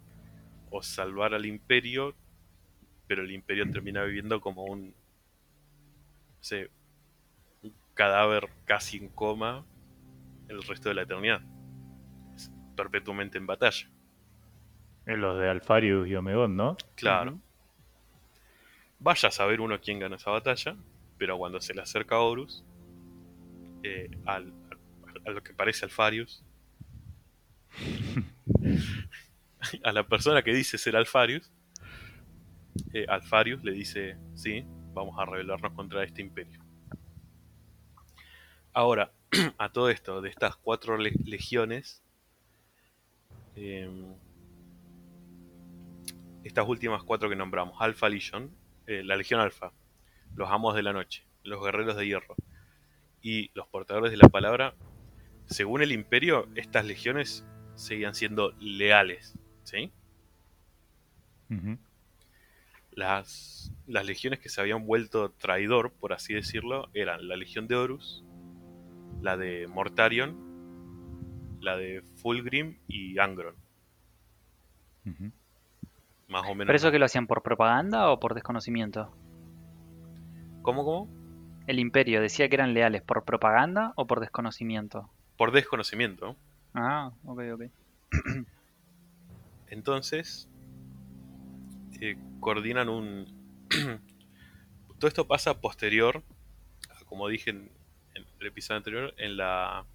[0.72, 2.16] o salvar al imperio
[3.08, 6.79] pero el imperio termina viviendo como un no sé, un
[8.00, 9.66] cadáver casi en coma
[10.48, 11.42] el resto de la eternidad
[12.34, 13.90] Es perpetuamente en batalla
[15.06, 16.78] Es los de Alfarius y Omegón, ¿no?
[16.96, 17.38] claro
[19.00, 20.78] vaya a saber uno quién gana esa batalla
[21.18, 22.64] pero cuando se le acerca a Horus
[23.84, 24.54] eh, al,
[25.26, 26.42] a lo que parece Alfarius
[29.84, 31.52] a la persona que dice ser Alfarius,
[32.94, 36.68] eh, Alfarius le dice, sí, vamos a rebelarnos contra este imperio.
[38.73, 39.12] Ahora,
[39.58, 42.03] a todo esto, de estas cuatro le- legiones,
[43.55, 43.89] eh,
[46.43, 48.51] estas últimas cuatro que nombramos, Alpha Legion,
[48.88, 49.71] eh, la Legión Alpha,
[50.36, 52.36] los Amos de la Noche, los Guerreros de Hierro
[53.21, 54.75] y los Portadores de la Palabra,
[55.47, 57.43] según el imperio, estas legiones
[57.75, 59.91] seguían siendo leales, ¿sí?
[62.91, 67.75] Las, las legiones que se habían vuelto traidor, por así decirlo, eran la Legión de
[67.75, 68.23] Horus,
[69.21, 73.55] la de Mortarion, la de Fulgrim y Angron.
[76.27, 76.67] Más o menos.
[76.67, 79.12] ¿Pero eso que lo hacían por propaganda o por desconocimiento?
[80.62, 81.10] ¿Cómo, cómo?
[81.65, 85.10] El imperio decía que eran leales por propaganda o por desconocimiento.
[85.38, 86.36] Por desconocimiento.
[86.73, 87.62] Ah, ok, ok.
[89.67, 90.47] Entonces,
[92.01, 93.25] eh, coordinan un...
[94.99, 96.23] Todo esto pasa posterior,
[96.89, 97.71] a, como dije en,
[98.19, 99.86] en el episodio anterior, en la...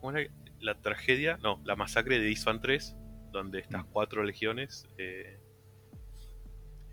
[0.00, 0.30] ¿Cómo era?
[0.60, 2.94] La tragedia, no, la masacre de Isfan 3,
[3.32, 5.38] donde estas cuatro legiones, eh,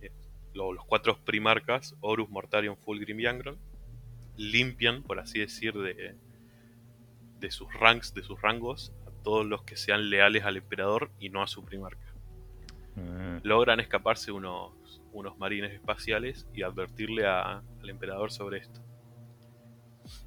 [0.02, 0.12] eh,
[0.54, 3.58] lo- los cuatro primarcas, Horus, Mortarion, Fulgrim y Angron,
[4.38, 6.16] limpian, por así decir, de,
[7.40, 11.30] de sus ranks, de sus rangos, a todos los que sean leales al emperador y
[11.30, 12.14] no a su primarca.
[12.98, 14.72] Ah, Logran escaparse unos,
[15.12, 18.80] unos marines espaciales y advertirle a- al emperador sobre esto.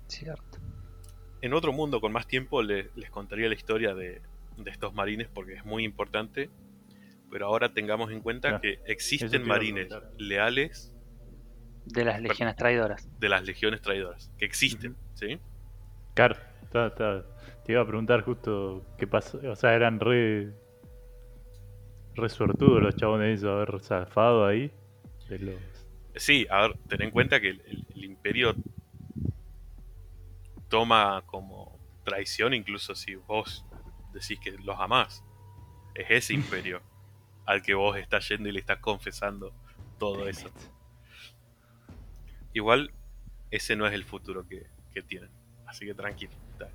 [0.07, 0.59] Cierto.
[1.43, 4.21] En otro mundo con más tiempo le- les contaría la historia de,
[4.59, 6.51] de estos marines porque es muy importante,
[7.31, 8.63] pero ahora tengamos en cuenta Claro.
[8.63, 9.89] que existen marines
[10.19, 10.95] leales
[11.87, 13.09] De las legiones traidoras.
[13.19, 15.39] de las legiones traidoras, que existen, ¿sí?
[16.15, 17.25] Claro, está- está-
[17.65, 19.41] te iba a preguntar justo qué pasó.
[19.51, 20.53] O sea, eran re.
[22.17, 24.71] re suertudos los chabones de haber zafado ahí.
[25.29, 25.55] De los.
[26.17, 28.55] Sí, a ver, ten en cuenta que el, el- el imperio
[30.71, 33.67] toma como traición incluso si vos
[34.15, 35.23] decís que los amás.
[35.95, 36.81] Es ese imperio
[37.45, 39.53] al que vos estás yendo y le estás confesando
[39.99, 40.49] todo eso.
[42.55, 42.93] Igual,
[43.51, 45.31] ese no es el futuro que, que tienen.
[45.67, 46.33] Así que tranquilo.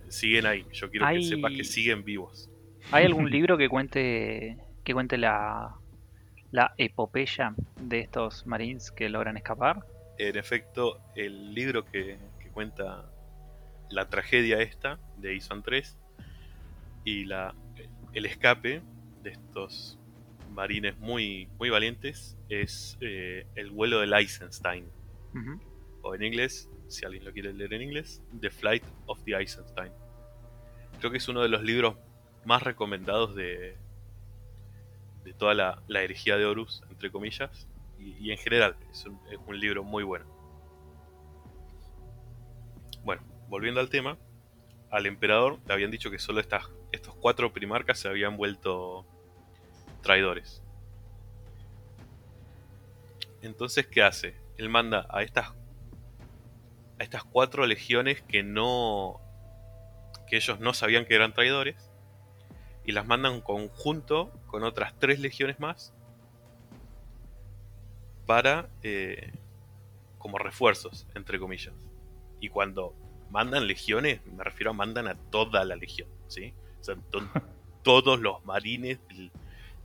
[0.09, 0.65] Siguen ahí.
[0.71, 2.49] Yo quiero Hay- que sepas que siguen vivos.
[2.91, 5.75] ¿Hay algún libro que cuente que cuente la
[6.51, 9.79] la epopeya de estos marines que logran escapar?
[10.17, 13.11] En efecto, el libro que, que cuenta
[13.95, 15.97] la tragedia esta de Ison 3
[17.05, 17.55] y la,
[18.11, 18.81] el escape
[19.23, 19.97] de estos
[20.51, 24.85] marines muy, muy valientes es eh, El vuelo del Eisenstein.
[26.01, 29.91] O en inglés, si alguien lo quiere leer en inglés, The Flight of the Eisenstein.
[30.99, 31.95] Creo que es uno de los libros
[32.45, 33.77] más recomendados de,
[35.23, 39.19] de toda la, la herejía de Horus, entre comillas, y, y en general es un,
[39.31, 40.34] es un libro muy bueno.
[43.47, 44.17] Volviendo al tema,
[44.89, 49.05] al emperador le habían dicho que solo estas, estos cuatro primarcas se habían vuelto
[50.01, 50.61] traidores.
[53.41, 54.35] Entonces, ¿qué hace?
[54.57, 55.53] Él manda a estas
[56.97, 59.19] a estas cuatro legiones que no
[60.27, 61.91] que ellos no sabían que eran traidores
[62.85, 65.93] y las mandan conjunto con otras tres legiones más
[68.25, 69.33] para eh,
[70.17, 71.73] como refuerzos, entre comillas.
[72.39, 72.95] Y cuando
[73.29, 76.53] mandan legiones, me refiero a mandan a toda la legión, ¿sí?
[76.81, 77.27] O sea, to-
[77.83, 78.99] todos los marines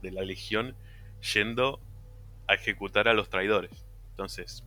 [0.01, 0.75] de la legión
[1.33, 1.79] yendo
[2.47, 3.85] a ejecutar a los traidores.
[4.11, 4.63] Entonces,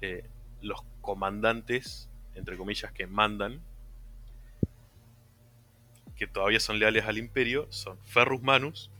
[0.00, 0.28] eh,
[0.60, 3.60] los comandantes, entre comillas, que mandan,
[6.16, 8.90] que todavía son leales al imperio, son Ferrus Manus,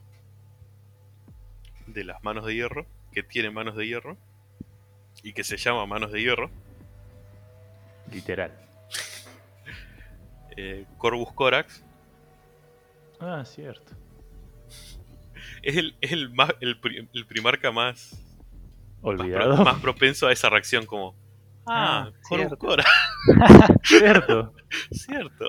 [1.87, 4.17] de las manos de hierro, que tiene manos de hierro,
[5.23, 6.51] y que se llama manos de hierro,
[8.11, 8.53] Literal.
[10.57, 11.83] eh, Corvus Corax,
[13.21, 13.93] Ah, cierto.
[15.63, 16.79] es el, es el, más, el,
[17.15, 18.21] el primarca más, más,
[19.01, 19.65] pro- Olvidado.
[19.65, 21.15] más propenso a esa reacción como...
[21.67, 22.59] Ah, Ah, Corvus cierto.
[22.59, 22.91] Corax,
[23.85, 24.55] cierto.
[24.91, 25.47] cierto.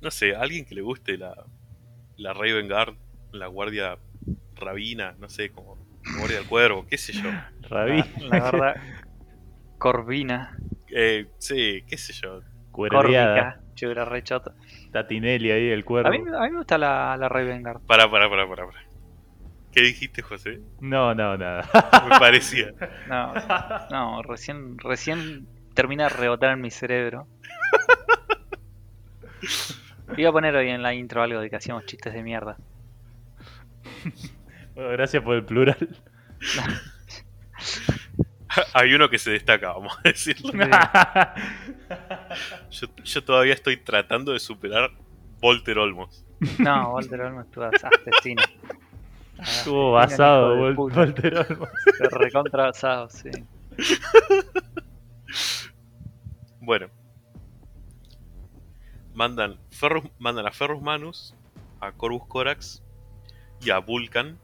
[0.00, 1.34] No sé, alguien que le guste la,
[2.16, 2.94] la Raven Guard,
[3.32, 3.98] la Guardia
[4.54, 5.76] Rabina, no sé, como
[6.18, 7.28] Guardia del Cuervo, qué sé yo.
[7.62, 8.02] Rabí.
[8.20, 8.76] La, la verdad,
[9.80, 10.58] Corvina,
[10.94, 12.42] Eh, sí, qué sé yo.
[12.70, 14.52] Corvica, yo era re choto.
[14.92, 16.08] Tatinelli ahí, el cuervo.
[16.08, 17.80] A mí, a mí me gusta la, la Ravengard.
[17.86, 18.66] Pará, pará, pará, pará.
[18.66, 18.78] pará.
[19.72, 20.60] ¿Qué dijiste, José?
[20.80, 21.66] No, no, nada.
[22.10, 22.72] Me parecía.
[23.08, 23.32] No,
[23.90, 27.26] no, recién, recién termina de rebotar en mi cerebro.
[30.16, 32.58] Iba a poner hoy en la intro algo de que hacíamos chistes de mierda.
[34.74, 35.88] Bueno, gracias por el plural.
[38.74, 40.52] Hay uno que se destca, vamos a decirlo.
[42.70, 44.90] Yo, yo todavía estoy tratando de superar
[45.40, 46.24] Volter Olmos.
[46.58, 48.42] No, Walter Olmo estuvo asesino.
[49.38, 50.96] Estuvo basado, Vol-.
[50.96, 51.68] Walter Olmos.
[52.12, 53.30] Recontra basado, sí.
[56.62, 56.88] Bueno.
[59.14, 61.34] Mandan, Ferrus, mandan a Ferrus Manus,
[61.80, 62.82] a Corvus Corax
[63.60, 64.38] y a Vulcan,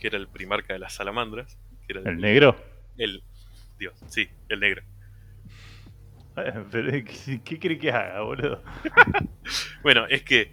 [0.00, 1.58] que era el primarca de las salamandras.
[1.86, 2.56] Que era ¿El negro?
[2.96, 3.22] El,
[3.78, 4.82] Dios, sí, el negro.
[6.34, 8.62] Pero, ¿qué, qué cree que haga, boludo?
[9.82, 10.52] Bueno, es que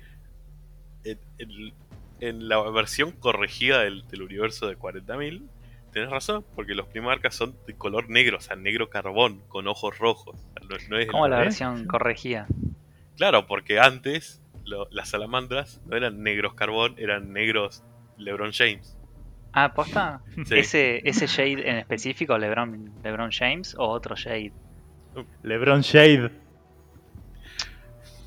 [1.04, 1.74] en, en-
[2.20, 5.48] en la versión corregida del, del universo de 40.000,
[5.92, 9.98] tenés razón, porque los primarcas son de color negro, o sea, negro carbón, con ojos
[9.98, 10.36] rojos.
[10.36, 11.46] O sea, no, no es el- Como la ¿eh?
[11.46, 12.46] versión corregida.
[13.18, 17.84] Claro, porque antes lo- las salamandras no eran negros carbón, eran negros
[18.18, 18.96] LeBron James.
[19.54, 20.22] Ah, ¿posta?
[20.46, 20.58] Sí.
[20.60, 24.52] ¿Ese, ¿Ese Shade en específico, LeBron, LeBron James o otro Shade?
[25.44, 26.32] LeBron Shade.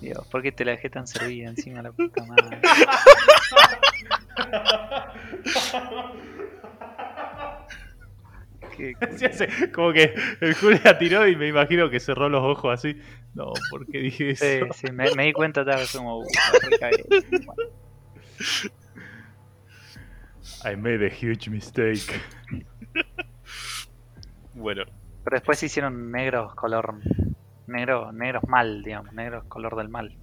[0.01, 2.61] Dios, ¿por qué te la dejé tan servida encima la puta madre?
[8.77, 8.95] ¿Qué-
[9.27, 13.01] hace como que el Julia tiró y me imagino que cerró los ojos así.
[13.35, 14.67] No, ¿por qué dije eso?
[14.73, 16.27] Sí, sí, me, me di cuenta tarde, como, uh,
[16.81, 17.05] la.
[17.45, 17.71] Bueno,
[20.65, 22.21] I made a huge mistake.
[24.55, 24.85] Bueno,
[25.25, 26.95] Pero después se hicieron negros color,
[27.67, 30.17] negro, negros mal, digamos, negros color del mal.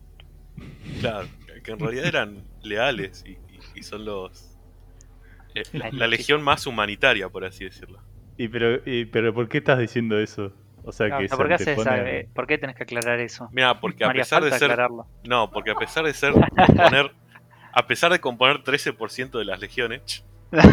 [1.00, 1.28] claro,
[1.64, 3.40] que en realidad eran leales y, y-
[3.76, 4.58] y son los...
[5.56, 8.00] eh, la, legión más humanitaria, por así decirlo.
[8.38, 10.54] ¿Y pero, y, pero por qué estás diciendo eso?
[10.84, 12.76] O sea, No, que o sea, se ¿por, qué haces esa- eh, ¿Por qué tenés
[12.76, 13.50] que aclarar eso?
[13.52, 14.72] Mira, porque No a pesar de ser...
[14.72, 15.06] aclararlo.
[15.26, 16.34] No, porque a pesar de ser...
[16.56, 17.12] componer-
[17.74, 20.64] a pesar de componer 13% de las legiones, Pero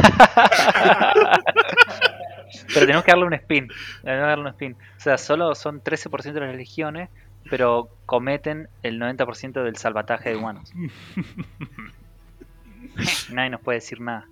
[2.87, 3.69] tenemos que darle un spin.
[4.03, 4.73] Tenemos que darle un spin.
[4.75, 7.09] O sea, solo son 13% de las legiones,
[7.51, 10.73] pero cometen el 90% del salvataje de humanos.
[13.31, 14.27] Nadie nos puede decir nada.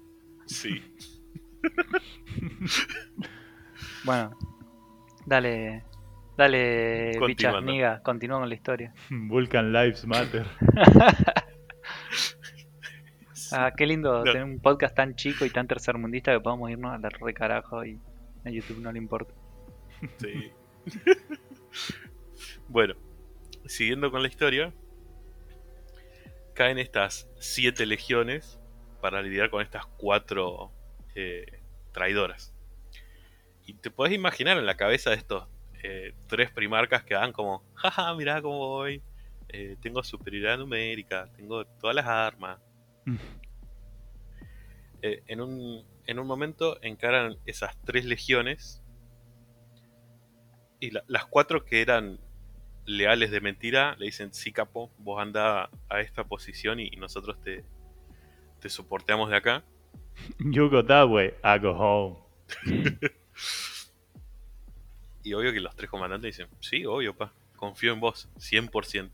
[0.47, 0.83] sí.
[4.05, 4.31] Bueno,
[5.27, 5.83] dale,
[6.37, 8.95] dale, bichas miga, continúa con la historia.
[9.11, 10.47] Vulcan Lives Matter.
[13.59, 14.25] Ah, qué lindo No.
[14.25, 17.85] tener un podcast tan chico y tan tercermundista que podamos irnos a la re carajo
[17.85, 17.99] y
[18.45, 19.33] a YouTube no le importa.
[20.19, 20.53] Sí.
[22.69, 22.95] bueno,
[23.65, 24.73] siguiendo con la historia,
[26.55, 28.61] caen estas siete legiones
[29.01, 30.71] para lidiar con estas cuatro
[31.15, 31.61] eh,
[31.93, 32.53] traidoras.
[33.65, 35.49] Y te podés imaginar en la cabeza de estos
[35.83, 39.03] eh, tres primarcas que van como, jaja, mirá cómo voy,
[39.49, 42.59] eh, tengo superioridad numérica, tengo todas las armas.
[45.03, 48.83] Eh, en, un, en un momento encaran esas tres legiones
[50.81, 52.19] y la- las cuatro que eran
[52.87, 57.41] leales de mentira le dicen, sí capo, vos anda a esta posición y, y nosotros
[57.43, 57.65] te,
[58.61, 59.65] te soporteamos de acá.
[60.39, 62.17] You go that way, I go home.
[65.23, 69.11] Y obvio que los tres comandantes dicen, sí, obvio, pa, confío en vos, 100%,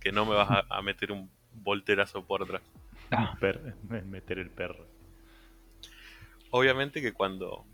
[0.00, 2.62] que no me vas a, a meter un volterazo por atrás.
[3.10, 3.36] Ah.
[3.38, 3.74] Per-
[4.06, 4.86] meter el perro.
[6.56, 7.66] Obviamente que cuando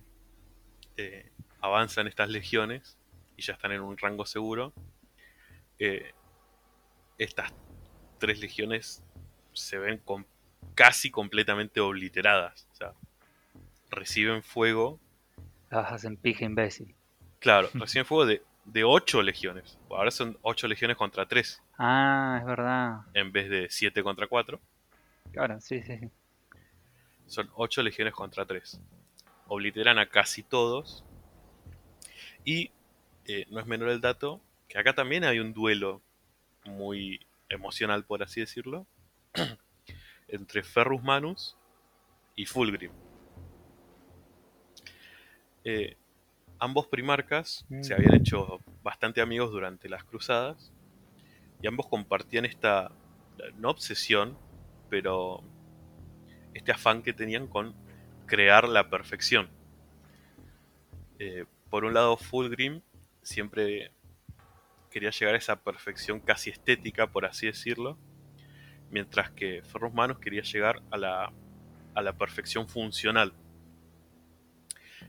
[0.97, 2.97] eh, avanzan estas legiones
[3.37, 4.73] y ya están en un rango seguro,
[5.79, 6.15] eh,
[7.19, 7.53] estas
[8.17, 9.03] tres legiones
[9.53, 10.01] se ven
[10.75, 12.67] casi completamente obliteradas.
[12.73, 12.95] O sea,
[13.91, 14.99] reciben fuego,
[15.71, 16.95] Las hacen pija imbécil.
[17.39, 19.79] claro, reciben fuego de, de ocho legiones.
[19.91, 23.01] Ahora son ocho legiones contra tres, Ah, es verdad.
[23.13, 24.59] en vez de siete contra cuatro.
[25.33, 26.11] Claro, sí, sí, sí.
[27.31, 28.81] Son ocho legiones contra tres.
[29.47, 31.05] Obliteran a casi todos.
[32.45, 32.73] Y
[33.27, 36.03] eh, no es menor el dato que acá también hay un duelo
[36.65, 38.85] muy emocional, por así decirlo,
[40.29, 41.57] entre Ferrus Manus
[42.35, 42.91] y Fulgrim.
[45.63, 45.97] Eh,
[46.59, 47.83] ambos primarcas Mm.
[47.85, 50.73] se habían hecho bastante amigos durante las cruzadas
[51.63, 52.91] y ambos compartían esta,
[53.57, 54.37] no obsesión,
[54.89, 55.45] pero
[56.55, 57.75] este afán que tenían con
[58.27, 59.49] crear la perfección.
[61.19, 62.81] Eh, por un lado, Fulgrim
[63.23, 63.93] siempre
[64.91, 67.97] quería llegar a esa perfección casi estética, por así decirlo,
[68.91, 71.33] mientras que Ferrus Manus quería llegar a la,
[71.95, 73.33] a la perfección funcional.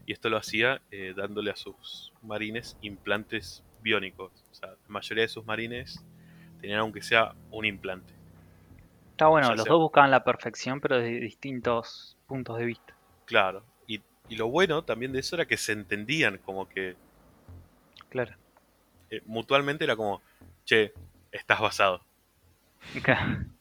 [0.05, 4.31] Y esto lo hacía eh, dándole a sus marines implantes biónicos.
[4.51, 6.03] O sea, la mayoría de sus marines
[6.59, 8.20] tenían aunque sea un implante.
[9.21, 12.95] Está bueno, Ya los sea- dos buscaban la perfección, pero desde distintos puntos de vista.
[13.25, 13.63] Claro.
[13.85, 16.95] Y, y lo bueno también de eso era que se entendían, como que
[18.09, 18.33] Claro.
[19.11, 20.23] eh, mutualmente era como,
[20.65, 20.91] che,
[21.31, 22.03] estás basado.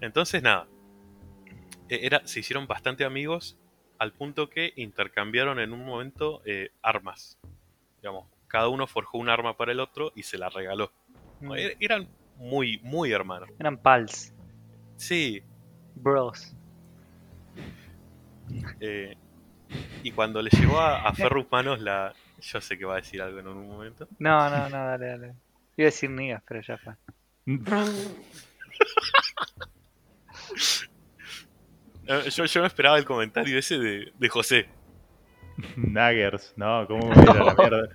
[0.00, 0.68] Entonces, nada.
[1.88, 3.58] eh, Era, se hicieron bastante amigos
[3.98, 7.36] al punto que intercambiaron en un momento eh, armas.
[8.00, 10.92] Digamos, cada uno forjó un arma para el otro y se la regaló.
[11.40, 11.52] Mm.
[11.54, 12.08] Er- Eran
[12.40, 13.48] muy, muy hermanos.
[13.58, 14.32] Eran pals,
[14.96, 15.42] Sí.
[15.94, 16.54] bros.
[18.80, 19.14] eh,
[20.02, 22.12] y cuando le llegó a, a Ferrus Manos la...
[22.40, 24.08] Yo sé que va a decir algo en un momento.
[24.18, 25.26] No, no, no, dale, dale.
[25.76, 26.94] Iba a decir niggas, pero ya fue.
[32.06, 34.66] Eh, Yo, yo me esperaba el comentario ese de, de José.
[35.76, 37.88] Naggers, no, ¿cómo me voy a la mierda?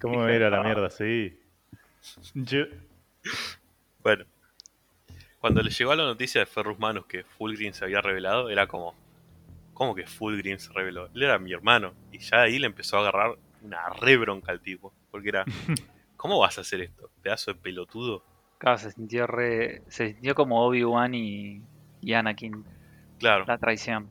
[0.00, 0.90] ¿Cómo me a la mierda?
[0.90, 1.38] Sí.
[2.34, 2.64] Yo-
[4.04, 4.24] Bueno,
[5.40, 8.94] cuando le llegó la noticia de Ferrus Manus que Fulgrim se había revelado, era como,
[9.72, 11.06] ¿cómo que Fulgrim se reveló?
[11.14, 11.94] Él era mi hermano.
[12.12, 14.92] Y ya ahí le empezó a agarrar una re bronca al tipo.
[15.10, 15.44] Porque era,
[16.16, 17.10] ¿cómo vas a hacer esto?
[17.22, 18.22] Pedazo de pelotudo.
[18.58, 19.82] Claro, se sintió re...
[19.88, 21.62] Se sintió como Obi-Wan y...
[22.00, 22.64] y Anakin,
[23.18, 24.08] Claro, la traición.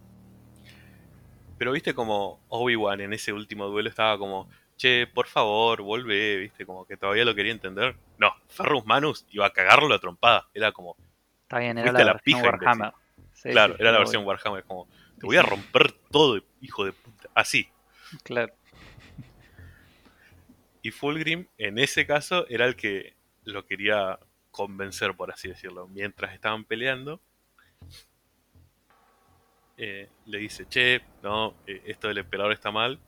[1.58, 6.66] pero viste como Obi-Wan en ese último duelo estaba como, che, por favor, vuelve, viste,
[6.66, 7.96] como que todavía lo quería entender.
[8.18, 10.50] No, Ferrus Manus iba a cagarlo a trompada.
[10.54, 10.96] Era como,
[11.44, 12.94] Está bien, era la, la versión pija, Warhammer.
[13.34, 14.88] Sí, claro, sí, era la versión Warhammer, como,
[15.20, 17.30] te voy a romper todo, hijo de puta.
[17.34, 17.70] Así.
[18.24, 18.54] Claro.
[20.82, 23.16] Y Fulgrim, en ese caso, era el que
[23.46, 24.20] lo quería
[24.52, 25.88] convencer, por así decirlo.
[25.88, 27.22] Mientras estaban peleando,
[29.78, 33.00] eh, le dice, che, no, eh, esto del emperador está mal,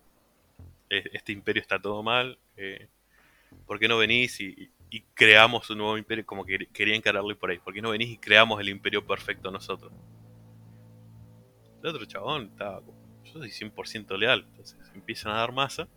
[0.90, 2.88] este imperio está todo mal, eh,
[3.66, 4.72] ¿por qué no venís y,
[5.14, 6.26] creamos un nuevo imperio?
[6.26, 9.52] Como que quería encararlo por ahí, ¿por qué no venís y creamos el imperio perfecto
[9.52, 9.92] nosotros?
[11.84, 12.82] El otro chabón estaba
[13.26, 15.88] yo soy 100% leal, entonces empiezan a dar masa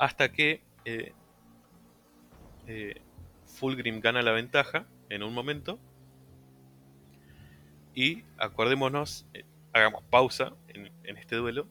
[0.00, 1.12] hasta que eh,
[2.66, 3.02] eh,
[3.44, 5.78] Fulgrim gana la ventaja en un momento.
[7.94, 11.68] Y acordémonos, eh, hagamos pausa en, en este duelo.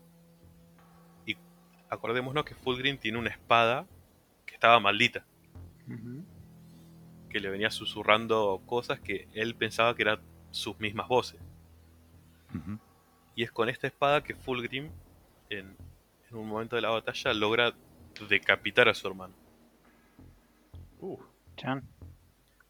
[1.90, 3.88] Acordémonos que Fulgrim tiene una espada
[4.46, 5.26] que estaba maldita,
[7.30, 10.20] que le venía susurrando cosas que él pensaba que eran
[10.52, 11.40] sus mismas voces.
[13.36, 14.92] Y es con esta espada que Fulgrim,
[15.50, 15.76] en,
[16.30, 17.74] en un momento de la batalla, logra
[18.28, 19.34] decapitar a su hermano.
[21.00, 21.18] Uh,
[21.56, 21.84] Chan.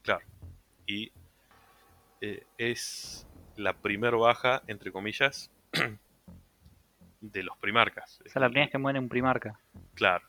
[0.02, 0.24] Claro.
[0.86, 1.12] Y
[2.20, 5.50] eh, es la primer baja, entre comillas,
[7.20, 8.20] de los primarcas.
[8.24, 9.58] Esa es la primera vez que muere un primarca.
[9.94, 10.24] Claro.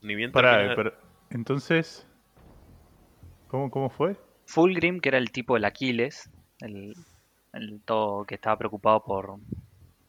[0.00, 0.92] Ni bien pará, termina- pero-
[1.30, 2.06] entonces,
[3.48, 4.16] ¿cómo, ¿cómo fue?
[4.46, 6.28] Fulgrim, que era el tipo del Aquiles,
[6.60, 6.94] el,
[7.52, 9.36] el todo que estaba preocupado por,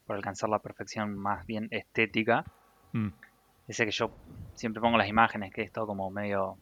[0.05, 2.43] por alcanzar la perfección más bien estética.
[2.91, 3.09] Mm,
[3.67, 4.11] Ese que yo
[4.55, 6.57] siempre pongo las imágenes, que es todo como medio.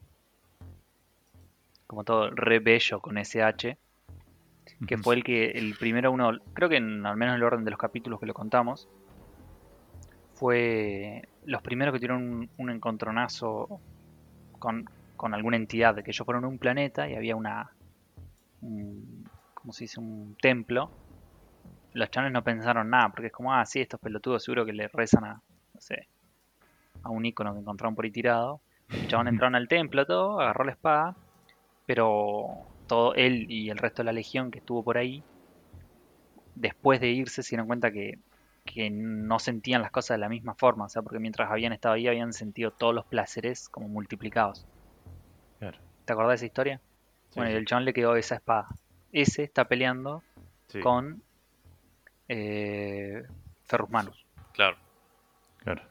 [1.86, 3.76] como todo re bello con SH.
[4.86, 7.64] Que fue el que el primero uno, creo que en, al menos en el orden
[7.64, 8.88] de los capítulos que lo contamos,
[10.34, 13.80] fue los primeros que tuvieron un, un encontronazo
[14.58, 17.70] con, con alguna entidad, que ellos fueron a un planeta y había una
[18.62, 20.90] un, como se dice, un templo,
[21.92, 24.88] los chabones no pensaron nada, porque es como, ah, sí, estos pelotudos seguro que le
[24.88, 25.42] rezan a,
[25.74, 26.08] no sé,
[27.02, 28.60] a un icono que encontraron por ahí tirado.
[28.88, 31.16] El chabón entraron al templo, todo, agarró la espada,
[31.86, 35.22] pero todo él y el resto de la legión que estuvo por ahí,
[36.54, 38.18] después de irse se dieron cuenta que,
[38.64, 41.94] que no sentían las cosas de la misma forma, o sea, porque mientras habían estado
[41.94, 44.66] ahí habían sentido todos los placeres como multiplicados.
[45.58, 45.78] Claro.
[46.04, 46.80] ¿Te acordás de esa historia?
[47.30, 48.68] Sí, bueno, y el chabón le quedó esa espada.
[49.12, 50.22] Ese está peleando
[50.68, 51.22] Sí, con
[52.28, 53.22] eh,
[53.64, 54.76] Ferrus Manus, Claro.
[55.58, 55.82] claro.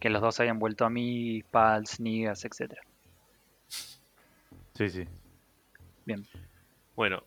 [0.00, 2.74] que los dos habían vuelto a mí, Pals, Nigas, etc.
[4.76, 5.06] Sí, sí.
[6.04, 6.26] Bien,
[6.96, 7.22] Bueno,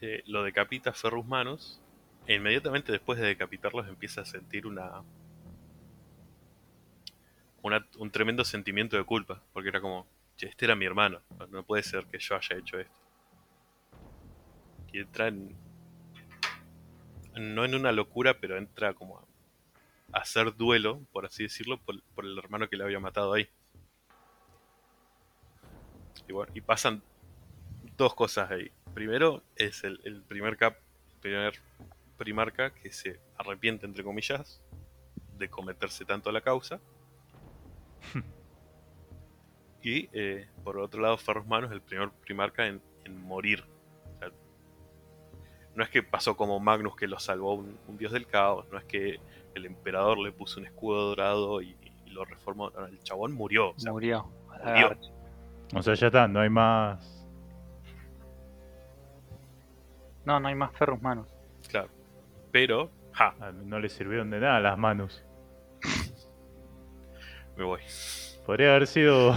[0.00, 1.80] eh, lo decapita Ferrus Manus.
[2.26, 5.02] E inmediatamente después de decapitarlos empieza a sentir una,
[7.62, 9.42] una- un tremendo sentimiento de culpa.
[9.52, 11.20] Porque era como, "Che, este era mi hermano.
[11.50, 13.00] No- puede ser que yo haya hecho esto.
[14.92, 15.56] Y entra en...
[17.34, 19.22] No en una locura, pero entra como a,
[20.12, 23.48] a hacer duelo, por así decirlo, por, por el hermano que le había matado ahí.
[26.28, 27.02] Y bueno, y pasan
[27.96, 28.70] dos cosas ahí.
[28.94, 30.76] Primero es el, el primer cap,
[31.20, 31.54] primer
[32.16, 34.60] primarca que se arrepiente entre comillas
[35.38, 36.80] de cometerse tanto la causa.
[39.82, 43.64] y eh, por otro lado, Ferrus Manus es el primer primarca en, en morir.
[44.14, 44.30] O sea,
[45.74, 48.78] no es que pasó como Magnus que lo salvó un, un dios del caos, no
[48.78, 49.18] es que
[49.54, 52.70] el emperador le puso un escudo dorado y, y lo reformó.
[52.70, 53.70] No, el chabón murió.
[53.70, 54.30] o sea, murió.
[54.50, 54.98] a murió.
[55.74, 57.26] O sea, ya está, no hay más.
[60.24, 61.26] No, no hay más Ferrus Manus.
[61.68, 61.88] claro.
[62.52, 65.24] Pero, ja, ah, No le sirvieron de nada las manos.
[67.56, 67.80] me voy.
[68.44, 69.34] Podría haber sido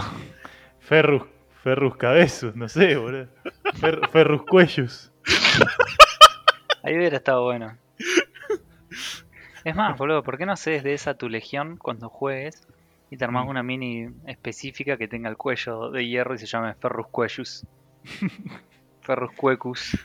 [0.80, 1.22] Ferrus,
[1.62, 3.26] Ferrus Cabezos, no sé, boludo.
[3.80, 5.10] Fer- Ferrus Cuellos.
[6.82, 7.76] Ahí hubiera estado bueno.
[9.64, 12.62] Es más, boludo, ¿por qué no haces de esa tu legión cuando juegues
[13.10, 13.48] y te armás Mm.
[13.48, 17.66] una mini específica que tenga el cuello de hierro y se llame Ferrus Cuellus?
[19.02, 19.96] Ferrus Cuecus.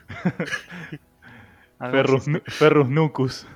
[1.80, 2.32] Ferrus, así.
[2.32, 3.48] nu- Ferrus Nucus.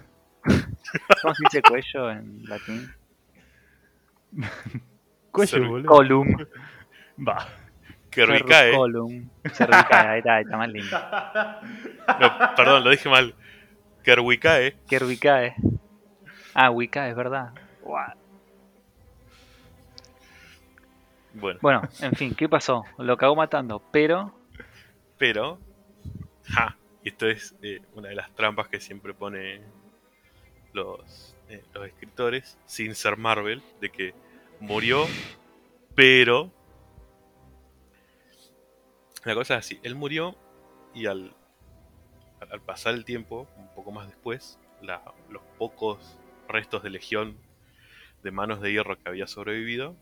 [1.22, 2.91] ¿Cómo se dice cuello en latín?
[5.32, 5.88] Cuello, boludo.
[5.89, 6.28] Colum.
[7.28, 7.48] Va.
[8.10, 8.72] Que Ferrus recae.
[8.76, 9.30] colum.
[9.52, 10.98] Cervicae, ahí está, ahí está más lindo.
[12.20, 13.36] No, perdón, lo dije mal.
[14.04, 15.56] Kerwikae Kervicae.
[16.54, 17.50] Ah, Wiccae, es verdad.
[17.82, 18.14] Guau.
[21.36, 22.83] Bueno, Bueno, en fin, ¿qué pasó?
[22.97, 24.33] Lo cagó matando, pero
[25.17, 25.59] pero.
[26.45, 29.61] Ja, esto es eh, una de las trampas que siempre pone
[30.73, 34.13] los, eh, los escritores, sin ser Marvel, de que
[34.59, 35.05] murió,
[35.95, 36.51] pero.
[39.23, 40.36] La cosa es así: él murió
[40.93, 41.33] y al,
[42.41, 46.17] al- al pasar el tiempo, un poco más después, la- los pocos
[46.47, 47.38] restos de legión
[48.23, 49.95] de manos de hierro que había sobrevivido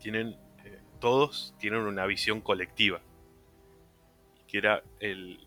[0.00, 3.00] tienen eh, todos tienen una visión colectiva
[4.48, 5.46] que era el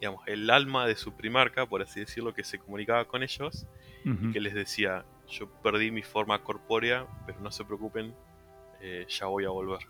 [0.00, 3.66] digamos el alma de su primarca por así decirlo que se comunicaba con ellos
[4.04, 8.14] y que les decía yo perdí mi forma corpórea pero no se preocupen
[8.80, 9.80] eh, ya voy a volver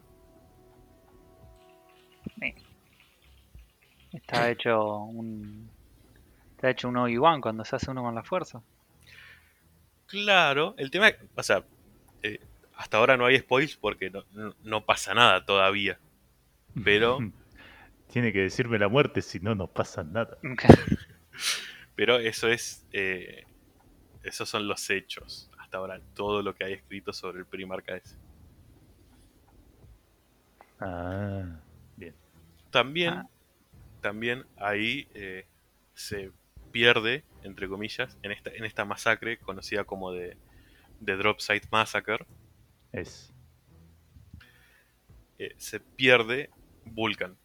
[4.13, 5.71] está hecho un.
[6.53, 8.63] Está hecho un Obi-Wan cuando se hace uno con la fuerza.
[10.07, 11.65] claro el tema o sea
[12.23, 12.41] eh,
[12.77, 15.99] hasta ahora no hay spoils porque no, no- no pasa nada todavía
[16.85, 17.18] pero
[18.12, 20.37] Tiene que decirme la muerte, si no, no pasa nada.
[21.97, 22.87] Pero eso es.
[22.93, 23.45] eh,
[24.22, 25.51] esos son los hechos.
[25.59, 28.16] Hasta ahora, todo lo que hay escrito sobre el primarca ese.
[30.81, 31.61] Ah,
[31.97, 32.14] bien.
[32.70, 33.29] También, Ah.
[34.01, 35.47] también ahí eh,
[35.95, 36.31] se
[36.72, 40.37] pierde, entre comillas, en esta, en esta masacre conocida como de,
[41.01, 42.27] de Drop Site Massacre,
[42.95, 43.35] Es.
[45.39, 46.51] eh, se pierde
[46.85, 47.37] Vulcan.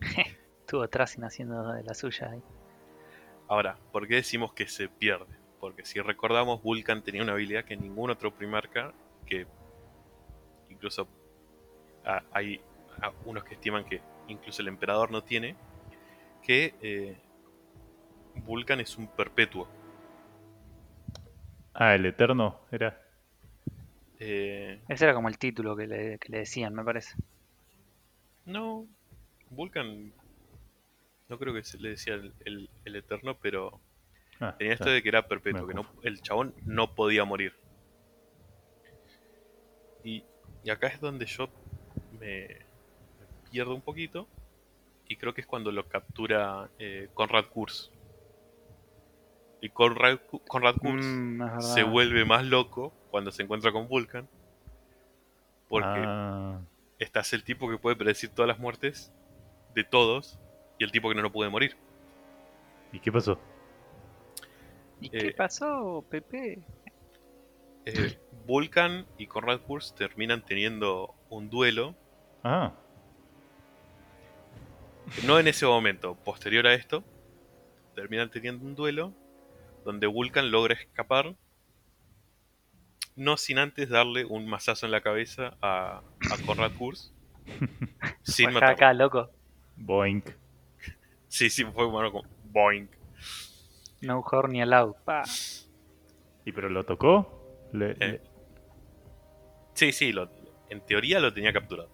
[0.60, 2.42] Estuvo Tracing haciendo de la suya ahí.
[3.46, 5.36] Ahora, ¿por qué decimos que se pierde?
[5.60, 8.94] Porque si recordamos, Vulcan tenía una habilidad que ningún otro primarca,
[9.26, 9.46] que
[10.70, 11.06] incluso
[12.06, 12.60] ah, hay
[13.02, 15.56] ah, unos que estiman que incluso el emperador no tiene,
[16.42, 17.18] que eh,
[18.46, 19.68] Vulcan es un perpetuo.
[21.78, 23.00] Ah, el Eterno era.
[24.20, 27.14] Eh, Ese era como el título que le, que le decían, me parece.
[28.46, 28.88] no,
[29.50, 30.12] Vulcan
[31.28, 33.80] no creo que se le decía el, el- el eterno, pero
[34.40, 37.24] Ah, tenía esto ah, de que era perpetuo, Me que no, el chabón no podía
[37.24, 37.54] morir.
[40.02, 40.24] Y,
[40.62, 41.48] y acá es donde yo
[42.10, 42.46] me,
[43.18, 44.28] me pierde un poquito.
[45.08, 47.92] Y creo que es cuando lo captura eh, Conrad Kurz.
[49.60, 54.28] Y Conrad, Conrad Kurz Mm, se vuelve más loco cuando se encuentra con Vulcan.
[55.68, 56.60] Porque Ah,
[56.98, 59.12] estás el tipo que puede predecir todas las muertes
[59.74, 60.38] de todos
[60.78, 61.76] y el tipo que no lo puede morir.
[62.92, 63.38] ¿Y qué pasó?
[65.00, 66.58] ¿Y qué eh, pasó, Pepe?
[67.84, 71.94] Eh, Vulcan y Conrad Kurz terminan teniendo un duelo,
[72.42, 72.72] Ah,
[75.24, 77.04] no en ese momento, posterior a esto,
[77.94, 79.12] terminan teniendo un duelo
[79.88, 81.34] donde Vulcan logra escapar,
[83.16, 87.10] no sin antes darle un mazazo en la cabeza a, a Conrad Kurz.
[88.22, 88.74] sin Acá, matarlo.
[88.74, 89.30] acá, loco.
[89.76, 90.26] boink.
[91.28, 92.86] Sí, sí, fue bueno como boing.
[94.02, 94.94] No horn ni allowed.
[95.06, 95.22] Pa.
[96.44, 97.68] ¿Y pero lo tocó?
[97.72, 98.20] Le- Eh, le-
[99.72, 100.30] Sí, sí, lo-
[100.68, 101.88] en teoría lo tenía capturado.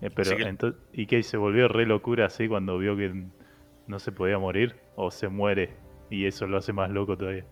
[0.00, 1.22] eh, pero que- ento- ¿Y qué?
[1.22, 3.26] ¿Se volvió re locura así cuando vio que
[3.86, 4.74] no se podía morir?
[4.96, 5.76] ¿O se muere?
[6.10, 7.46] Y eso lo hace más loco todavía.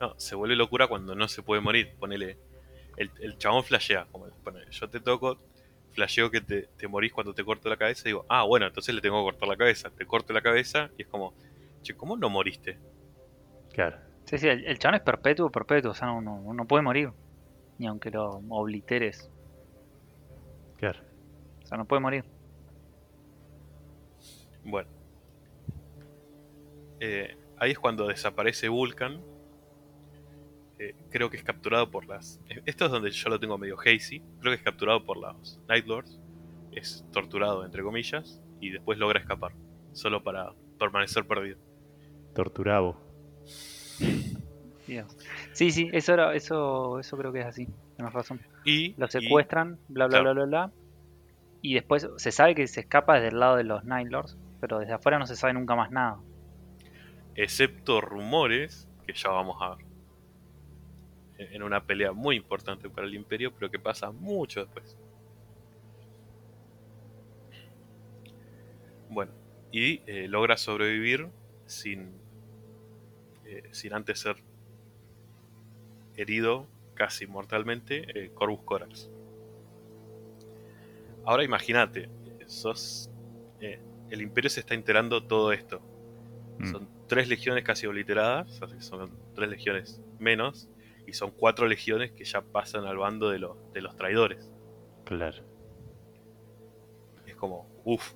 [0.00, 1.94] No, se vuelve locura cuando no se puede morir.
[1.98, 2.38] Ponele.
[2.96, 4.06] El, el chabón flashea.
[4.10, 5.38] Como, ponele, yo te toco,
[5.92, 8.02] flasheo que te, te morís cuando te corto la cabeza.
[8.08, 9.90] Y digo, ah, bueno, entonces le tengo que cortar la cabeza.
[9.90, 11.34] Te corto la cabeza y es como,
[11.82, 12.78] che, ¿cómo no moriste?
[13.72, 13.98] Claro.
[14.24, 15.90] Sí, sí, el, el chabón es perpetuo, perpetuo.
[15.90, 17.10] O sea, no, no, no puede morir.
[17.78, 19.30] Ni aunque lo obliteres.
[20.76, 21.00] Claro.
[21.62, 22.24] O sea, no puede morir.
[24.64, 24.88] Bueno.
[27.00, 29.20] Eh, ahí es cuando desaparece Vulcan.
[30.78, 32.40] Eh, creo que es capturado por las.
[32.66, 34.20] Esto es donde yo lo tengo medio hazy.
[34.40, 36.18] Creo que es capturado por los Night Lords.
[36.72, 38.40] Es torturado, entre comillas.
[38.60, 39.52] Y después logra escapar.
[39.92, 41.58] Solo para permanecer perdido.
[42.34, 42.98] Torturabo.
[44.86, 45.16] Dios.
[45.52, 47.68] Sí, sí, eso, era, eso, eso creo que es así.
[47.96, 48.40] Tienes razón.
[48.64, 50.34] Y, Lo y- secuestran, bla, bla, claro.
[50.34, 50.72] bla, bla, bla.
[51.62, 54.38] Y después se sabe que se escapa desde el lado de los Night Lords.
[54.60, 56.18] Pero desde afuera no se sabe nunca más nada.
[57.34, 59.86] Excepto rumores, que ya vamos a ver,
[61.38, 64.96] en una pelea muy importante para el imperio, pero que pasa mucho después.
[69.08, 69.32] Bueno,
[69.72, 71.28] y eh, logra sobrevivir
[71.66, 72.12] sin,
[73.44, 74.36] eh, sin antes ser
[76.16, 79.10] herido casi mortalmente eh, Corvus Corax.
[81.24, 82.08] Ahora imagínate,
[82.46, 83.10] sos,
[83.60, 85.80] el imperio se está enterando todo esto.
[86.58, 86.70] Mm.
[86.70, 90.70] Son tres legiones casi obliteradas, así que son tres legiones menos,
[91.08, 94.48] y son cuatro legiones que ya pasan al bando de, los de los traidores.
[95.04, 95.42] Claro.
[97.26, 98.12] Es como, uff,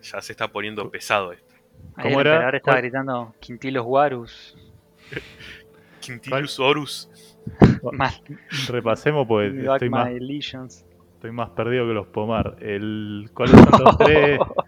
[0.00, 1.54] ya se está poniendo pesado esto.
[2.00, 2.48] ¿Cómo el era?
[2.48, 4.56] estaba gritando Quintilos Warus.
[6.00, 7.38] Quintilius Horus.
[7.92, 8.14] Mal.
[8.68, 12.56] Repasemos Pues estoy my más, estoy más perdido que los pomar.
[12.60, 14.38] El, ¿Cuáles son los tres?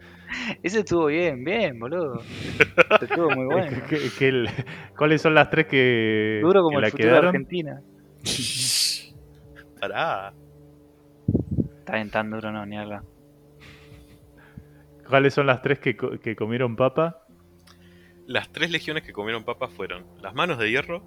[0.66, 2.20] Ese estuvo bien, bien, boludo.
[3.00, 3.70] estuvo muy bueno.
[4.20, 4.48] el-
[4.96, 7.18] ¿Cuáles son las tres que, Duro como que el la futuro de?
[7.18, 7.80] Argentina.
[9.80, 10.34] Pará.
[11.78, 13.02] Está bien tan duro, no, ni hablar.
[15.08, 17.24] ¿Cuáles son las tres que, que comieron papa?
[18.26, 21.04] Las tres legiones que comieron papas fueron las manos de hierro,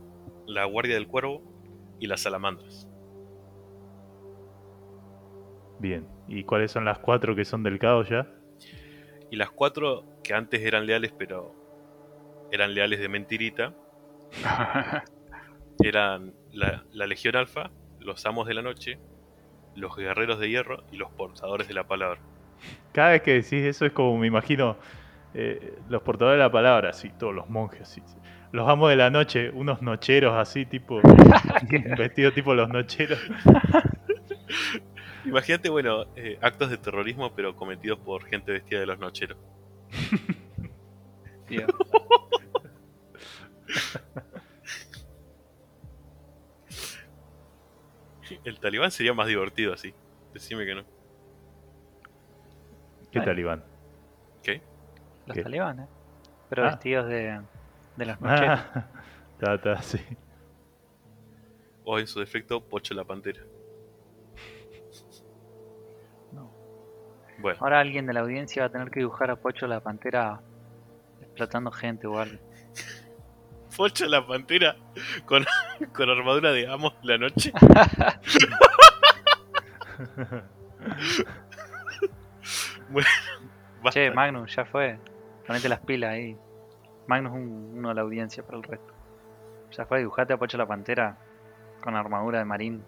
[0.47, 1.43] la guardia del cuervo
[1.99, 2.87] y las salamandras.
[5.79, 6.07] Bien.
[6.29, 8.25] ¿Y cuáles son las cuatro que son del caos ya?
[9.29, 11.55] Y las cuatro que antes eran leales, pero
[12.51, 13.73] eran leales de mentirita,
[15.83, 18.99] eran la, la Legión Alfa, los Amos de la Noche,
[19.75, 22.19] los Guerreros de Hierro y los Portadores de la Palabra.
[22.91, 24.77] Cada vez que decís eso es como me imagino
[25.33, 28.01] eh, los portadores de la palabra, así, todos los monjes, sí.
[28.51, 31.01] Los amos de la noche, unos nocheros así, tipo,
[31.97, 33.19] vestidos tipo los nocheros.
[35.25, 39.37] Imagínate, bueno, eh, actos de terrorismo, pero cometidos por gente vestida de los nocheros.
[48.43, 49.93] El talibán sería más divertido así.
[50.33, 50.83] Decime que no.
[53.11, 53.25] ¿Qué Ay.
[53.25, 53.63] talibán?
[54.43, 54.61] ¿Qué?
[55.25, 55.43] Los ¿Qué?
[55.43, 55.87] talibanes.
[56.49, 56.71] Pero Ah.
[56.71, 57.41] vestidos de,
[57.95, 58.59] de los nocheros.
[58.75, 58.87] Ah,
[59.39, 59.99] ta, ta, sí.
[61.83, 63.41] O en su defecto, Pocho la Pantera.
[67.41, 70.41] Bueno, Ahora alguien de la audiencia va a tener que dibujar a Pocho la pantera
[71.21, 72.37] explotando gente o algo.
[73.77, 74.75] Pocho la Pantera
[75.25, 75.45] con,
[75.93, 77.53] con armadura de amos de la noche.
[82.89, 83.07] bueno,
[83.83, 83.99] basta.
[83.99, 84.99] Che, Magnus, ya fue.
[85.45, 86.37] Ponete las pilas ahí.
[87.07, 88.93] Magnus es un- uno de la audiencia para el resto.
[89.71, 91.17] Ya fue, dibujate a Pocho la pantera
[91.81, 92.83] con armadura de marín,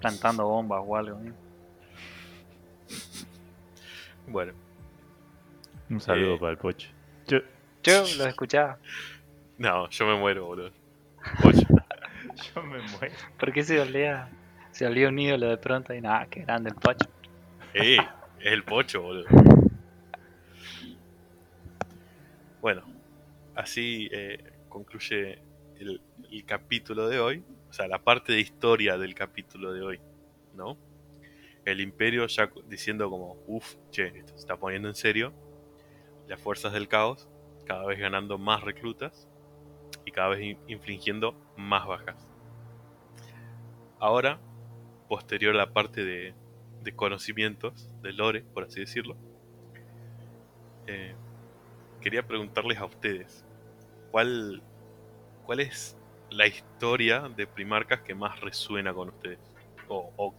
[0.00, 1.18] plantando bombas o algo.
[1.20, 1.32] ¿eh?
[4.26, 4.52] Bueno,
[5.88, 6.38] Un saludo Eh.
[6.40, 6.88] para el pocho.
[7.28, 7.38] Yo,
[7.82, 8.78] Yo los escuchaba.
[9.58, 10.70] no, yo me muero, boludo.
[11.42, 11.60] Pocho.
[12.54, 13.14] yo me muero.
[13.38, 14.28] ¿Por qué se olía?
[14.72, 17.08] Se olía un ídolo de pronto y nada, qué grande el pocho.
[17.72, 17.96] Eh,
[18.40, 19.26] es el pocho, boludo.
[22.60, 22.82] Bueno,
[23.54, 25.38] así eh, concluye
[25.78, 26.00] el,
[26.30, 27.44] el capítulo de hoy.
[27.70, 30.00] O sea, la parte de historia del capítulo de hoy,
[30.54, 30.76] ¿no?
[31.66, 35.34] El imperio ya diciendo como, uff, che, esto se está poniendo en serio.
[36.28, 37.28] Las fuerzas del caos
[37.66, 39.28] cada vez ganando más reclutas
[40.04, 42.26] y cada vez in- infligiendo más bajas.
[43.98, 44.38] Ahora,
[45.08, 46.34] posterior a la parte de,
[46.94, 49.16] conocimientos, de lore, por así decirlo,
[50.86, 51.16] eh,
[52.00, 53.44] quería preguntarles a ustedes,
[54.12, 54.62] ¿cuál,
[55.44, 55.96] ¿cuál es
[56.30, 59.40] la historia de Primarcas que más resuena con ustedes?
[59.88, 60.32] O,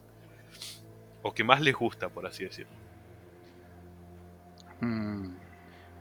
[1.22, 2.78] o que más les gusta, por así decirlo.
[4.82, 5.38] Mm,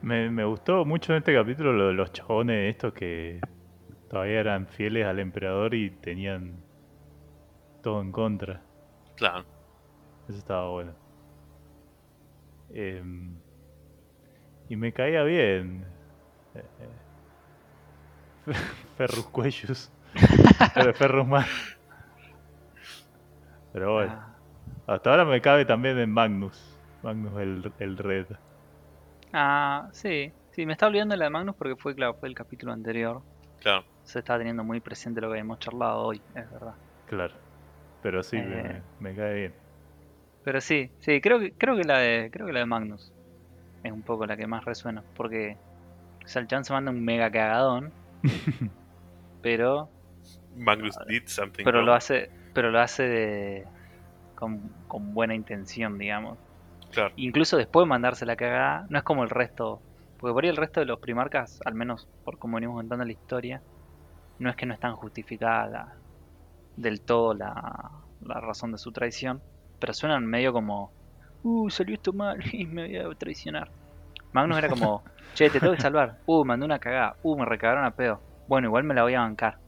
[0.02, 3.44] Me, me gustó mucho en este capítulo lo de los chabones estos que
[4.08, 6.64] todavía eran fieles al emperador y tenían
[7.82, 8.62] todo en contra.
[9.16, 9.44] Claro,
[10.28, 10.94] Eso estaba bueno.
[12.70, 13.42] Em,
[14.68, 15.84] y me caía bien.
[16.54, 16.88] Eh, eh,
[18.96, 19.90] Ferrus Cuellus.
[20.72, 21.48] Pero Ferrus más.
[23.72, 24.25] Pero bueno.
[24.86, 26.78] Ah, Hasta ahora me cabe también en Magnus.
[27.02, 28.26] Magnus el, el Red.
[29.32, 30.32] Ah, sí.
[30.52, 33.22] Sí, me estaba olvidando de la de Magnus porque fue, claro, fue el capítulo anterior.
[33.60, 33.84] claro.
[34.04, 36.74] Se está teniendo muy presente lo que hemos charlado hoy, es verdad.
[37.08, 37.34] Claro.
[38.04, 38.82] Pero sí, me- Eh.
[39.00, 39.54] me, me cae bien.
[40.44, 42.30] Pero sí, sí, creo que, creo que la de.
[42.32, 43.12] Creo que la de Magnus
[43.82, 45.02] es un poco la que más resuena.
[45.16, 45.56] Porque
[46.24, 47.92] o sea, el chan se manda un mega cagadón.
[49.42, 49.88] pero.
[50.56, 51.64] Magnus did something.
[51.64, 52.30] Pero lo hace.
[52.54, 53.66] Pero lo hace de.
[54.36, 56.38] Con, con buena intención, digamos.
[56.92, 59.80] Claro, Incluso después de mandarse la cagada, no es como el resto.
[60.18, 63.12] Porque por ahí el resto de los primarcas, al menos por como venimos contando la
[63.12, 63.60] historia,
[64.38, 65.94] no es que no están justificada
[66.76, 69.42] del todo la, la razón de su traición,
[69.78, 70.90] pero suenan medio como,
[71.42, 73.70] uh, salió esto mal y me voy a traicionar.
[74.32, 75.02] Magnus era como,
[75.34, 78.68] che, te tengo que salvar, uh, mandé una cagada, uh, me recagaron a pedo, bueno,
[78.68, 79.58] igual me la voy a bancar,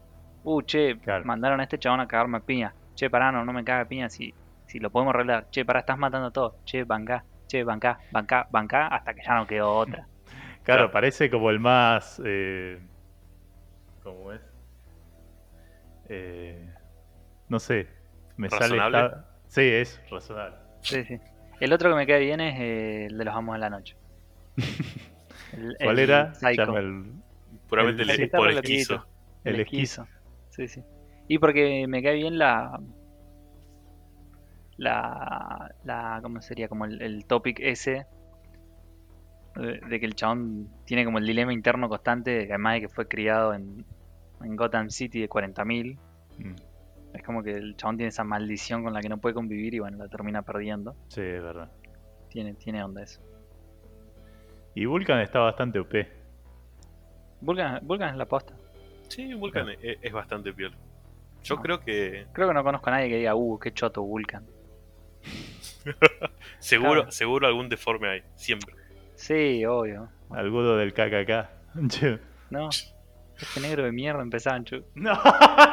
[0.45, 1.25] uh, che, Claro.
[1.25, 4.11] mandaron a este chabón a cagarme a piña, che, pará, no, no me caga piña
[4.11, 4.35] si,
[4.69, 8.47] si lo podemos arreglar, che, pará, estás matando a todos, che, bancá, che, bancá, bancá,
[8.51, 10.07] bancá, hasta que ya no quedó otra.
[10.63, 10.91] Claro, Claro.
[10.93, 12.21] parece como el más.
[12.23, 12.79] Eh,
[14.03, 14.41] ¿Cómo es?
[16.11, 16.69] Eh,
[17.49, 17.89] no sé.
[18.37, 18.99] Me ¿Razonable?
[18.99, 19.07] sale.
[19.07, 20.57] esta- Sí, es razonable.
[20.83, 21.19] Sí, sí.
[21.61, 23.97] El otro que me cae bien es eh, el de los amos de la noche.
[25.55, 26.33] El- ¿Cuál el era?
[26.43, 27.13] El,
[27.67, 28.21] puramente el- el
[28.59, 29.07] esquizo.
[29.45, 30.07] El esquizo.
[30.51, 30.83] Sí, sí.
[31.29, 32.79] Y porque me cae bien la.
[34.79, 35.75] La.
[35.85, 36.69] la ¿Cómo sería?
[36.69, 38.07] Como el, el topic ese.
[39.55, 42.81] De, de que el chabón tiene como el dilema interno constante, de que además de
[42.83, 43.85] que fue criado en,
[44.43, 45.99] en Gotham City de 40.000.
[46.39, 46.55] Mm,
[47.15, 49.81] Es como que el chabón tiene esa maldición con la que no puede convivir y
[49.81, 50.95] bueno, la termina perdiendo.
[51.09, 51.71] Sí, es verdad.
[52.29, 53.21] Tiene, tiene onda eso.
[54.75, 55.93] Y Vulcan está bastante OP.
[57.41, 58.55] Vulcan, Vulcan es la posta.
[59.09, 60.73] Sí, Vulcan es, es bastante piel.
[61.43, 61.63] Yo No.
[61.63, 64.45] creo que Creo que no conozco a nadie que diga, uh, qué choto Vulcan.
[66.59, 67.13] seguro, Claro.
[67.13, 68.75] seguro algún deforme hay, siempre.
[69.15, 70.09] Sí, obvio.
[70.31, 71.49] Alguno del KKK.
[72.51, 72.71] No,
[73.39, 74.83] este negro de mierda empezaban, chu.
[74.95, 75.13] no.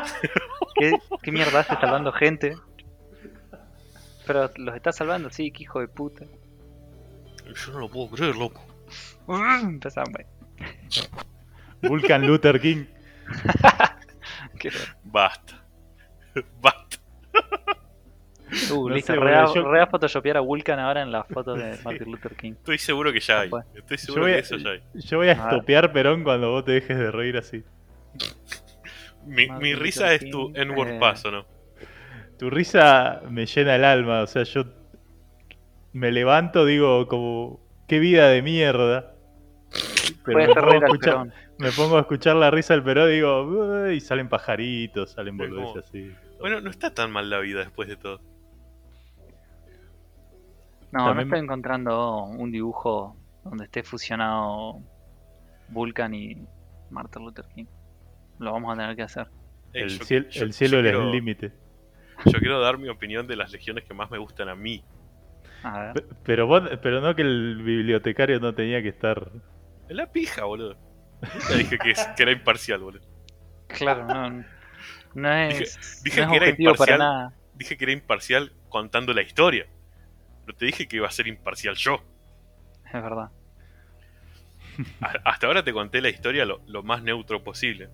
[0.76, 0.92] ¿Qué,
[1.22, 2.58] qué mierda hace salvando gente?
[4.28, 6.26] Pero los está salvando, sí, qué hijo de puta.
[7.46, 8.62] Yo no lo puedo creer, loco.
[9.30, 10.26] Empezaban, güey.
[11.82, 12.86] Vulcan Luther King.
[15.04, 15.64] Basta.
[16.62, 16.85] Basta.
[18.72, 21.12] Uh, No listo, sé, re, boludo, a- yo- re a photoshopear a Vulcan ahora en
[21.12, 21.82] las fotos de Sí.
[21.84, 22.52] Martin Luther King.
[22.54, 23.50] Estoy seguro que ya hay.
[23.50, 23.66] Capaz.
[23.76, 24.82] Estoy Yo seguro voy, que a, eso ya hay.
[24.94, 25.54] yo voy a A ver.
[25.54, 27.64] estopear Perón cuando vos te dejes de reír así.
[29.26, 30.98] Mi, mi risa es tu N-word eh.
[31.00, 31.46] pass, ¿o no?
[32.38, 34.66] Tu risa me llena el alma, o sea, yo
[35.94, 39.14] me levanto, digo, como, qué vida de mierda.
[40.26, 41.28] Pero me pongo, escuchar,
[41.58, 45.86] me pongo a escuchar la risa del Perón y digo, y salen pajaritos, salen boludeces
[45.86, 46.12] así.
[46.40, 48.20] Bueno, no está tan mal la vida después de todo.
[50.92, 54.82] No, También- no estoy encontrando un dibujo donde esté fusionado
[55.70, 56.38] Vulcan y
[56.90, 57.66] Martin Luther King.
[58.40, 59.28] Lo vamos a tener que hacer.
[59.74, 61.52] El, yo- ciel- yo- el cielo es el límite.
[62.26, 64.84] Yo quiero dar mi opinión de las legiones que más me gustan a mí.
[65.64, 65.94] A ver.
[65.94, 69.32] Pe- Pero, vos, pero no que el bibliotecario no tenía que estar...
[69.90, 70.78] Es la pija, boludo.
[71.22, 73.04] Nunca dije que, es- que era imparcial, boludo.
[73.68, 74.44] Claro, no,
[75.16, 77.00] no es, dije no es que era objetivo para imparcial.
[77.00, 77.34] nada.
[77.56, 79.66] Dije que era imparcial contando la historia.
[80.46, 82.04] Pero te dije que iba a ser imparcial yo.
[82.86, 83.30] es verdad.
[85.24, 87.90] Hasta ahora te conté la historia lo, lo más neutro posible.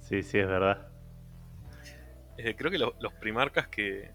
[0.00, 0.88] Sí, sí, es verdad.
[2.36, 4.10] Eh, creo que lo- los primarcas que.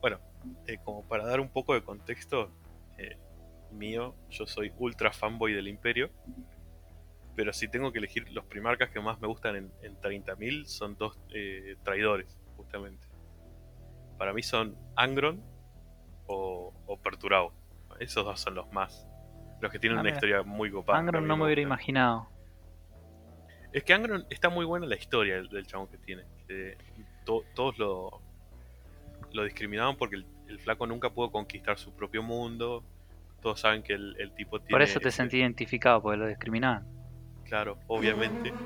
[0.00, 0.18] Bueno,
[0.66, 2.50] eh, como para dar un poco de contexto
[2.98, 3.16] eh,
[3.70, 6.10] mío, yo soy ultra fanboy del Imperio.
[7.36, 10.96] Pero si tengo que elegir los primarcas que más me gustan en, en 30.000, son
[10.96, 13.06] dos eh, traidores, justamente.
[14.18, 15.42] Para mí son Angron
[16.26, 16.98] o, o.
[17.98, 19.06] Esos dos son los más.
[19.60, 20.16] Los que tienen Ah, una mira.
[20.16, 20.98] historia muy copada.
[20.98, 22.28] Angron no me hubiera imaginado.
[23.72, 26.24] Es que Angron está muy buena la historia del, del chabón que tiene.
[27.24, 28.20] to- todos lo,
[29.32, 32.84] lo discriminaban porque el, el flaco nunca pudo conquistar su propio mundo.
[33.40, 34.72] Todos saben que el, el tipo tiene.
[34.72, 36.86] Por eso te sentí identificado, porque lo discriminaban.
[37.44, 38.52] Claro, obviamente.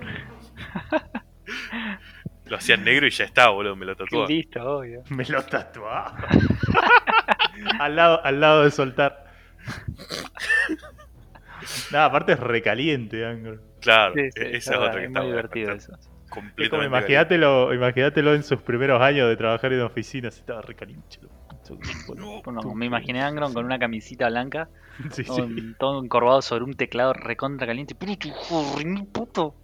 [2.47, 4.27] lo hacían negro y ya está, boludo, me lo tatuaba.
[4.27, 5.03] Listo, obvio.
[5.11, 6.17] Me lo tatuaba.
[7.79, 9.25] al, lado, al lado de soltar.
[11.93, 13.61] Nada, aparte es recaliente, Angro.
[13.81, 16.11] Claro, Sí, e- sí, esa es otra que es está muy divertido está eso.
[16.29, 16.87] Completamente.
[16.87, 20.37] imagínatelo, imagínatelo en sus primeros años de trabajar en oficinas.
[20.37, 21.19] Estaba recaliente.
[22.17, 24.69] No, Bueno, me imaginé a Angron con una camisita blanca,
[25.13, 25.75] Sí, todo, sí.
[25.79, 27.95] todo encorvado sobre un teclado recontra caliente.
[27.95, 29.55] Puto, joder, mi puto.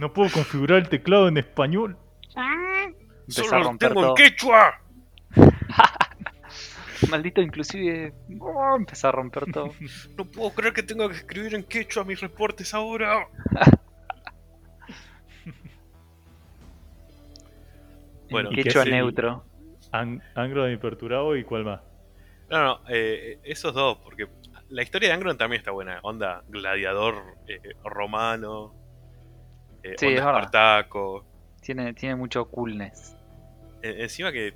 [0.00, 1.96] No puedo configurar el teclado en español.
[3.28, 4.10] Empezó a ¡Solo lo romper tengo todo.
[4.10, 4.74] en quechua!
[7.10, 8.12] Maldito inclusive.
[8.40, 9.72] oh, empezó a romper todo.
[10.16, 13.26] No puedo creer que tenga que escribir en quechua mis reportes ahora.
[18.30, 19.44] Bueno, ¿y qué Quechua neutro.
[19.92, 21.80] Ang- Angro y Perturabo y cuál más.
[22.50, 24.28] No, no, eh, esos dos, porque
[24.68, 26.00] la historia de Angron también está buena.
[26.02, 28.74] Onda gladiador eh, romano,
[29.82, 31.24] eh, Sí, onda es espartaco.
[31.60, 33.16] Tiene, tiene mucho coolness.
[33.82, 34.54] E- encima que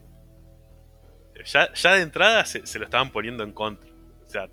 [1.45, 3.91] ya, ya de entrada se, se lo estaban poniendo en contra.
[4.27, 4.49] O sea,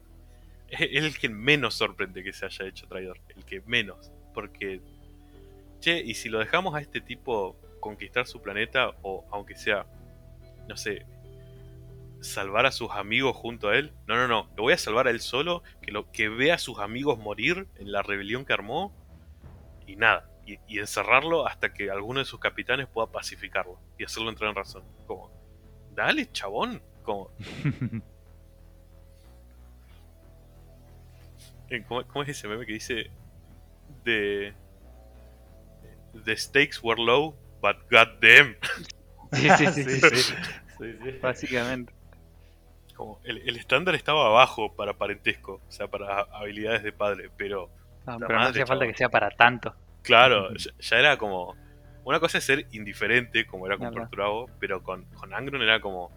[0.70, 3.20] es, el que menos sorprende que se haya hecho traidor.
[3.36, 4.12] El que menos.
[4.34, 4.82] Porque,
[5.80, 9.86] che, y si lo dejamos a este tipo conquistar su planeta, o aunque sea,
[10.68, 11.06] no sé,
[12.22, 13.94] salvar a sus amigos junto a él.
[14.08, 14.50] No, no, no.
[14.58, 17.68] Lo voy a salvar a él solo, que, lo, que vea a sus amigos morir
[17.78, 18.94] en la rebelión que armó.
[19.86, 20.30] Y nada.
[20.46, 23.80] Y, y encerrarlo hasta que alguno de sus capitanes pueda pacificarlo.
[23.98, 24.84] Y hacerlo entrar en razón.
[25.06, 25.32] Como,
[25.98, 26.82] dale, chabón.
[27.04, 27.30] Como,
[31.88, 33.10] ¿cómo, cómo es ese meme que dice?
[34.04, 34.54] The,
[36.26, 38.56] the stakes were low, but goddamn.
[39.34, 39.84] Sí, sí, sí.
[39.84, 40.34] Sí, sí.
[40.80, 41.20] sí.
[41.22, 41.94] Básicamente.
[42.96, 47.70] Como el, el estándar estaba abajo para parentesco, o sea, para habilidades de padre, pero
[48.06, 49.76] No, La pero no hacía falta que sea para tanto.
[50.02, 51.56] claro, ya, ya era como.
[52.08, 53.94] Una cosa es ser indiferente, como era con.
[53.94, 56.10] Perturabo, pero con, con Angron era como.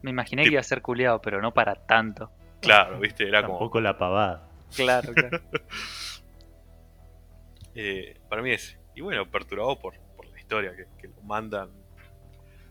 [0.00, 2.30] Me imaginé que iba a ser culiado, pero no para tanto.
[2.60, 3.58] Claro, viste, era como.
[3.58, 4.48] Tampoco la pavada.
[4.76, 5.40] Claro, claro.
[7.74, 8.78] eh, para mí es.
[8.94, 11.70] Y bueno, Perturabo por, por la historia, que, que lo mandan.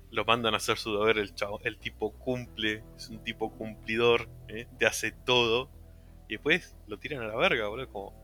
[0.10, 4.30] Lo mandan a hacer su deber, el chavo, el tipo cumple, es un tipo cumplidor,
[4.48, 4.68] ¿eh?
[4.78, 5.70] te hace todo,
[6.30, 8.21] y después lo tiran a la verga, boludo, como.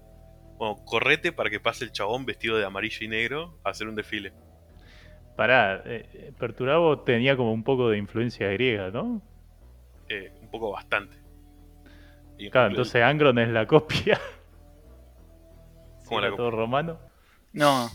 [0.57, 3.95] Bueno, correte para que pase el chabón vestido de amarillo y negro a hacer un
[3.95, 4.33] desfile.
[5.35, 9.21] Pará, eh, Perturabo tenía como un poco de influencia griega, ¿no?
[10.09, 11.15] Eh, un poco bastante.
[12.39, 14.19] Y Claro, el- entonces Angron es la copia.
[16.07, 16.99] ¿Cómo la era todo romano.
[17.53, 17.89] No.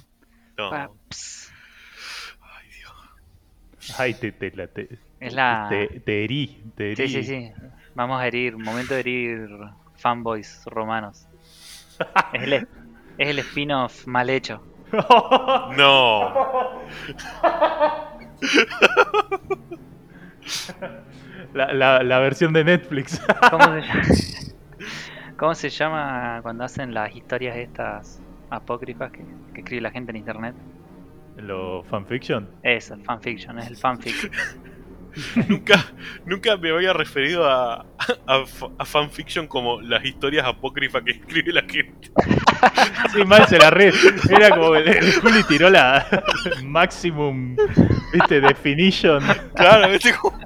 [0.59, 0.71] no.
[0.73, 2.93] Ay, Dios.
[3.99, 4.89] Ay, te, te, la- te,
[5.19, 5.67] Es la.
[5.69, 7.13] te, te herí, te Sí, herí.
[7.13, 7.53] sí, sí.
[7.95, 8.57] Vamos a herir.
[8.57, 9.49] Momento de herir
[9.97, 11.27] fanboys romanos.
[12.33, 12.69] Es el, es
[13.19, 14.63] el spin-off mal hecho.
[15.77, 16.83] No.
[21.55, 23.21] la, la, la versión de Netflix.
[23.51, 24.03] ¿Cómo se llama?
[25.37, 28.21] ¿Cómo se llama cuando hacen las historias estas
[28.51, 29.25] apócrifas que,
[29.55, 30.55] que escribe la gente en internet?
[31.37, 32.49] Lo fanfiction.
[32.63, 34.31] Eso, el fanfiction, es el fanfic.
[35.49, 35.93] nunca,
[36.25, 37.85] nunca me había referido a,
[38.27, 42.11] a, fa- a fanfiction como las historias apócrifas que escribe la gente.
[43.13, 43.93] Sí, mal se la re.
[44.31, 46.07] Era como el, el Juli tiró la
[46.63, 47.57] maximum,
[48.13, 49.21] viste, definition.
[49.57, 50.15] Claro, ¿viste?
[50.15, 50.39] Como-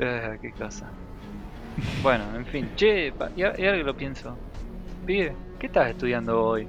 [0.00, 0.90] Eh, qué cosa.
[2.02, 2.68] Bueno, en fin.
[2.76, 4.36] Che, pa- y ahora y ahora que lo pienso.
[5.06, 6.68] Pibe, ¿qué estás estudiando hoy?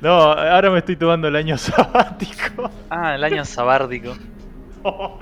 [0.00, 2.70] No, ahora me estoy tomando el año sabático.
[2.88, 4.16] Ah, el año sabárdico.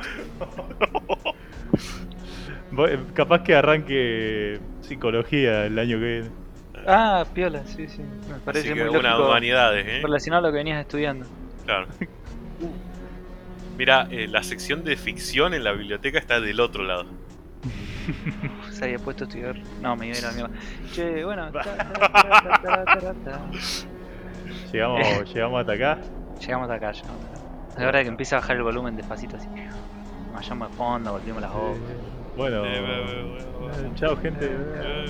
[3.14, 6.31] Capaz que arranque psicología el año que viene.
[6.87, 8.03] Ah, piola, sí, sí.
[8.29, 10.01] Me Así parece que muy una lógico humanidades, ¿eh?
[10.03, 11.26] relacionado a lo que venías estudiando.
[11.64, 11.87] Claro.
[13.76, 17.07] Mira, eh, la sección de ficción en la biblioteca está del otro lado.
[18.70, 19.57] Se había puesto a estudiar.
[19.83, 20.51] No, me iba a ir a la mierda.
[20.93, 21.51] Che, bueno.
[21.51, 23.41] ta, ta, ta,
[24.49, 24.73] ta, ta.
[24.73, 25.99] Llegamos, llegamos hasta acá.
[26.41, 27.39] Llegamos acá, llegamos acá.
[27.79, 29.49] Es hora de que empiece a bajar el volumen despacito así.
[30.35, 31.79] Vayamos de fondo, volvimos las hojas.
[32.37, 34.47] Bueno, Eh, bueno, eh, chao gente.
[34.51, 35.07] Eh,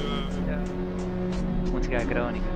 [1.72, 2.47] Música de crónica.